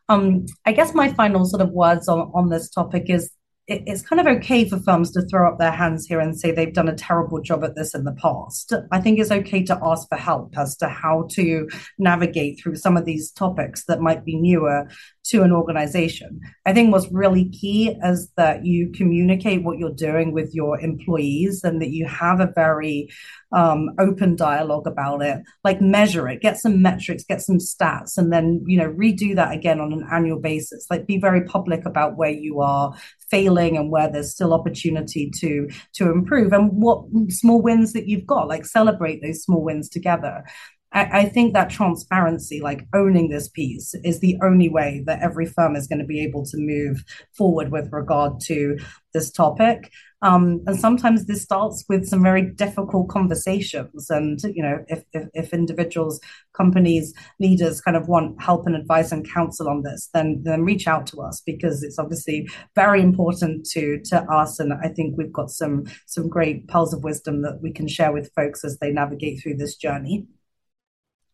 Um, 0.08 0.46
I 0.66 0.72
guess 0.72 0.92
my 0.92 1.12
final 1.12 1.44
sort 1.44 1.62
of 1.62 1.70
words 1.70 2.08
on, 2.08 2.32
on 2.34 2.48
this 2.48 2.68
topic 2.68 3.08
is 3.08 3.30
it, 3.70 3.84
it's 3.86 4.02
kind 4.02 4.20
of 4.20 4.26
okay 4.26 4.68
for 4.68 4.78
firms 4.80 5.12
to 5.12 5.22
throw 5.22 5.50
up 5.50 5.58
their 5.58 5.70
hands 5.70 6.06
here 6.06 6.18
and 6.18 6.38
say 6.38 6.50
they've 6.50 6.74
done 6.74 6.88
a 6.88 6.94
terrible 6.94 7.40
job 7.40 7.62
at 7.62 7.76
this 7.76 7.94
in 7.94 8.04
the 8.04 8.12
past. 8.12 8.72
I 8.90 9.00
think 9.00 9.20
it's 9.20 9.30
okay 9.30 9.62
to 9.64 9.78
ask 9.82 10.08
for 10.08 10.18
help 10.18 10.58
as 10.58 10.76
to 10.78 10.88
how 10.88 11.28
to 11.32 11.68
navigate 11.96 12.60
through 12.60 12.76
some 12.76 12.96
of 12.96 13.04
these 13.04 13.30
topics 13.30 13.84
that 13.84 14.00
might 14.00 14.24
be 14.24 14.36
newer 14.36 14.88
to 15.22 15.42
an 15.42 15.52
organization. 15.52 16.40
I 16.66 16.72
think 16.72 16.92
what's 16.92 17.10
really 17.12 17.48
key 17.50 17.96
is 18.04 18.30
that 18.36 18.64
you 18.64 18.90
communicate 18.92 19.62
what 19.62 19.78
you're 19.78 19.92
doing 19.92 20.32
with 20.32 20.54
your 20.54 20.80
employees 20.80 21.62
and 21.62 21.80
that 21.82 21.90
you 21.90 22.06
have 22.06 22.40
a 22.40 22.52
very 22.54 23.10
um, 23.52 23.90
open 23.98 24.34
dialogue 24.34 24.86
about 24.86 25.22
it. 25.22 25.42
Like 25.62 25.80
measure 25.80 26.28
it, 26.28 26.40
get 26.40 26.58
some 26.58 26.80
metrics, 26.80 27.24
get 27.24 27.42
some 27.42 27.58
stats, 27.58 28.16
and 28.16 28.32
then 28.32 28.64
you 28.66 28.78
know 28.78 28.90
redo 28.90 29.34
that 29.36 29.52
again 29.52 29.80
on 29.80 29.92
an 29.92 30.06
annual 30.10 30.38
basis. 30.38 30.86
Like 30.90 31.06
be 31.06 31.18
very 31.18 31.44
public 31.44 31.84
about 31.84 32.16
where 32.16 32.30
you 32.30 32.60
are 32.60 32.94
failing 33.30 33.76
and 33.76 33.90
where 33.90 34.10
there's 34.10 34.32
still 34.32 34.54
opportunity 34.54 35.30
to 35.40 35.68
to 35.94 36.10
improve 36.10 36.52
and 36.52 36.70
what 36.72 37.04
small 37.28 37.60
wins 37.60 37.92
that 37.92 38.08
you've 38.08 38.26
got. 38.26 38.48
Like 38.48 38.64
celebrate 38.64 39.22
those 39.22 39.42
small 39.42 39.62
wins 39.62 39.88
together. 39.88 40.44
I, 40.92 41.20
I 41.20 41.24
think 41.26 41.54
that 41.54 41.70
transparency, 41.70 42.60
like 42.60 42.86
owning 42.94 43.28
this 43.28 43.48
piece, 43.48 43.94
is 44.04 44.20
the 44.20 44.38
only 44.42 44.68
way 44.68 45.02
that 45.06 45.22
every 45.22 45.46
firm 45.46 45.76
is 45.76 45.86
going 45.86 46.00
to 46.00 46.04
be 46.04 46.22
able 46.22 46.44
to 46.46 46.56
move 46.56 47.04
forward 47.36 47.70
with 47.70 47.92
regard 47.92 48.40
to 48.46 48.78
this 49.12 49.30
topic. 49.30 49.90
Um, 50.22 50.62
and 50.66 50.78
sometimes 50.78 51.24
this 51.24 51.42
starts 51.42 51.84
with 51.88 52.06
some 52.06 52.22
very 52.22 52.42
difficult 52.42 53.08
conversations. 53.08 54.10
And, 54.10 54.38
you 54.42 54.62
know, 54.62 54.84
if, 54.88 55.02
if, 55.14 55.28
if, 55.32 55.54
individuals, 55.54 56.20
companies, 56.52 57.14
leaders 57.38 57.80
kind 57.80 57.96
of 57.96 58.06
want 58.06 58.40
help 58.42 58.66
and 58.66 58.76
advice 58.76 59.12
and 59.12 59.28
counsel 59.28 59.68
on 59.68 59.82
this, 59.82 60.10
then, 60.12 60.42
then 60.44 60.62
reach 60.62 60.86
out 60.86 61.06
to 61.08 61.22
us 61.22 61.42
because 61.46 61.82
it's 61.82 61.98
obviously 61.98 62.48
very 62.74 63.00
important 63.00 63.64
to, 63.70 63.98
to 64.04 64.22
us. 64.30 64.60
And 64.60 64.74
I 64.74 64.88
think 64.88 65.16
we've 65.16 65.32
got 65.32 65.50
some, 65.50 65.84
some 66.06 66.28
great 66.28 66.68
pearls 66.68 66.92
of 66.92 67.02
wisdom 67.02 67.40
that 67.42 67.60
we 67.62 67.72
can 67.72 67.88
share 67.88 68.12
with 68.12 68.30
folks 68.36 68.62
as 68.62 68.78
they 68.78 68.92
navigate 68.92 69.42
through 69.42 69.56
this 69.56 69.76
journey. 69.76 70.26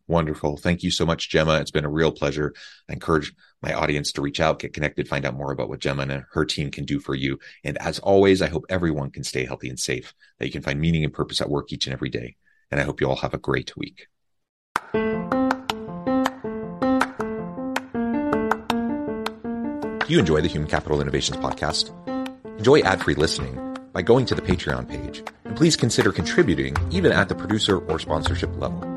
Wonderful. 0.07 0.55
Thank 0.57 0.83
you 0.83 0.91
so 0.91 1.05
much, 1.05 1.29
Gemma. 1.29 1.59
It's 1.59 1.71
been 1.71 1.83
a 1.83 1.89
real 1.89 2.13
pleasure. 2.13 2.53
I 2.89 2.93
encourage 2.93 3.33
my 3.61 3.73
audience 3.73 4.13
to 4.13 4.21
reach 4.21 4.39
out, 4.39 4.59
get 4.59 4.73
connected, 4.73 5.07
find 5.07 5.25
out 5.25 5.35
more 5.35 5.51
about 5.51 5.67
what 5.67 5.79
Gemma 5.79 6.03
and 6.03 6.23
her 6.31 6.45
team 6.45 6.71
can 6.71 6.85
do 6.85 6.99
for 6.99 7.13
you. 7.13 7.39
And 7.63 7.77
as 7.79 7.99
always, 7.99 8.41
I 8.41 8.47
hope 8.47 8.65
everyone 8.69 9.11
can 9.11 9.25
stay 9.25 9.43
healthy 9.43 9.67
and 9.69 9.79
safe, 9.79 10.13
that 10.39 10.45
you 10.45 10.51
can 10.51 10.61
find 10.61 10.79
meaning 10.79 11.03
and 11.03 11.13
purpose 11.13 11.41
at 11.41 11.49
work 11.49 11.73
each 11.73 11.87
and 11.87 11.93
every 11.93 12.09
day. 12.09 12.37
And 12.71 12.79
I 12.79 12.85
hope 12.85 13.01
you 13.01 13.09
all 13.09 13.17
have 13.17 13.33
a 13.33 13.37
great 13.37 13.75
week. 13.75 14.07
Do 20.07 20.13
you 20.13 20.19
enjoy 20.19 20.39
the 20.39 20.47
Human 20.47 20.69
Capital 20.69 21.01
Innovations 21.01 21.37
podcast? 21.37 21.91
Enjoy 22.57 22.79
ad 22.79 23.03
free 23.03 23.15
listening 23.15 23.75
by 23.91 24.01
going 24.01 24.25
to 24.27 24.35
the 24.35 24.41
Patreon 24.41 24.87
page. 24.87 25.21
And 25.43 25.57
please 25.57 25.75
consider 25.75 26.13
contributing 26.13 26.77
even 26.91 27.11
at 27.11 27.27
the 27.27 27.35
producer 27.35 27.79
or 27.79 27.99
sponsorship 27.99 28.57
level. 28.57 28.96